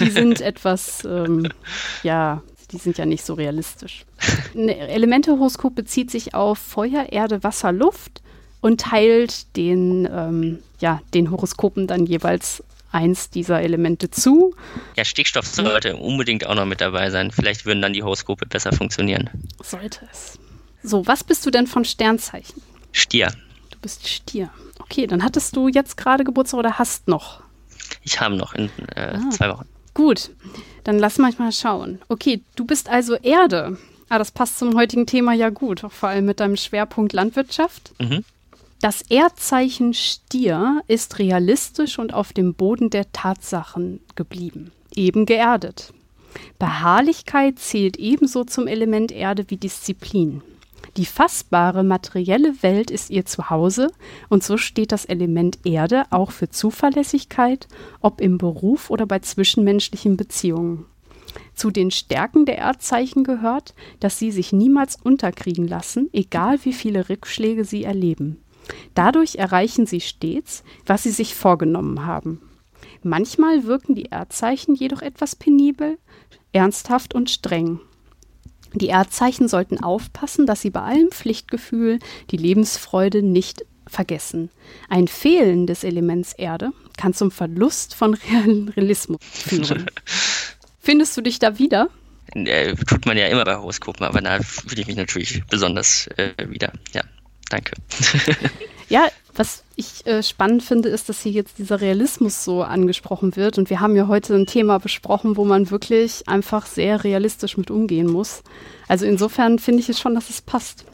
[0.00, 1.48] Die sind etwas, ähm,
[2.02, 4.06] ja, die sind ja nicht so realistisch.
[4.54, 8.22] Ein Elemente-Horoskop bezieht sich auf Feuer, Erde, Wasser, Luft
[8.62, 12.64] und teilt den, ähm, ja, den Horoskopen dann jeweils
[12.94, 14.54] eins dieser Elemente zu.
[14.96, 17.30] Ja, Stickstoff sollte unbedingt auch noch mit dabei sein.
[17.30, 19.30] Vielleicht würden dann die Horoskope besser funktionieren.
[19.62, 20.38] Sollte es.
[20.82, 22.62] So, was bist du denn von Sternzeichen?
[22.92, 23.32] Stier.
[23.70, 24.50] Du bist Stier.
[24.78, 27.42] Okay, dann hattest du jetzt gerade Geburtstag oder hast noch?
[28.02, 29.30] Ich habe noch in äh, ah.
[29.30, 29.66] zwei Wochen.
[29.94, 30.30] Gut,
[30.82, 32.00] dann lass mal schauen.
[32.08, 33.78] Okay, du bist also Erde.
[34.08, 37.92] Ah, das passt zum heutigen Thema ja gut, vor allem mit deinem Schwerpunkt Landwirtschaft.
[37.98, 38.24] Mhm.
[38.84, 45.94] Das Erdzeichen Stier ist realistisch und auf dem Boden der Tatsachen geblieben, eben geerdet.
[46.58, 50.42] Beharrlichkeit zählt ebenso zum Element Erde wie Disziplin.
[50.98, 53.90] Die fassbare materielle Welt ist ihr Zuhause
[54.28, 57.68] und so steht das Element Erde auch für Zuverlässigkeit,
[58.02, 60.84] ob im Beruf oder bei zwischenmenschlichen Beziehungen.
[61.54, 67.08] Zu den Stärken der Erdzeichen gehört, dass sie sich niemals unterkriegen lassen, egal wie viele
[67.08, 68.43] Rückschläge sie erleben.
[68.94, 72.40] Dadurch erreichen sie stets, was sie sich vorgenommen haben.
[73.02, 75.98] Manchmal wirken die Erdzeichen jedoch etwas penibel,
[76.52, 77.80] ernsthaft und streng.
[78.72, 81.98] Die Erdzeichen sollten aufpassen, dass sie bei allem Pflichtgefühl
[82.30, 84.50] die Lebensfreude nicht vergessen.
[84.88, 89.86] Ein Fehlen des Elements Erde kann zum Verlust von Realismus führen.
[90.80, 91.88] Findest du dich da wieder?
[92.34, 96.32] Äh, tut man ja immer bei Horoskopen, aber da fühle ich mich natürlich besonders äh,
[96.48, 96.72] wieder.
[96.92, 97.02] Ja,
[97.54, 97.72] danke.
[98.88, 103.58] ja, was ich äh, spannend finde, ist, dass hier jetzt dieser Realismus so angesprochen wird.
[103.58, 107.70] Und wir haben ja heute ein Thema besprochen, wo man wirklich einfach sehr realistisch mit
[107.70, 108.42] umgehen muss.
[108.86, 110.84] Also insofern finde ich es schon, dass es passt.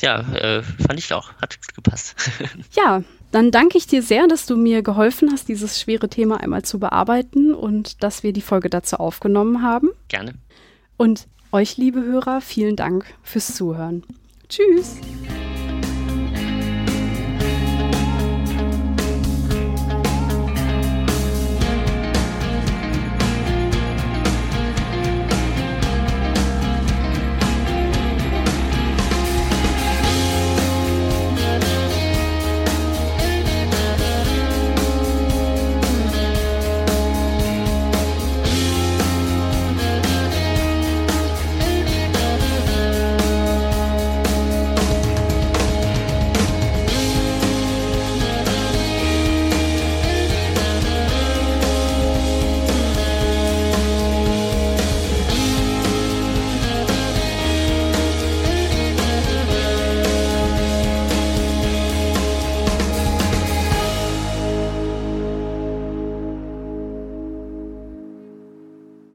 [0.00, 1.32] Ja, äh, fand ich auch.
[1.40, 2.16] Hat gepasst.
[2.72, 6.62] ja, dann danke ich dir sehr, dass du mir geholfen hast, dieses schwere Thema einmal
[6.62, 9.90] zu bearbeiten und dass wir die Folge dazu aufgenommen haben.
[10.08, 10.34] Gerne.
[10.96, 14.02] Und euch, liebe Hörer, vielen Dank fürs Zuhören.
[14.48, 14.96] Tschüss.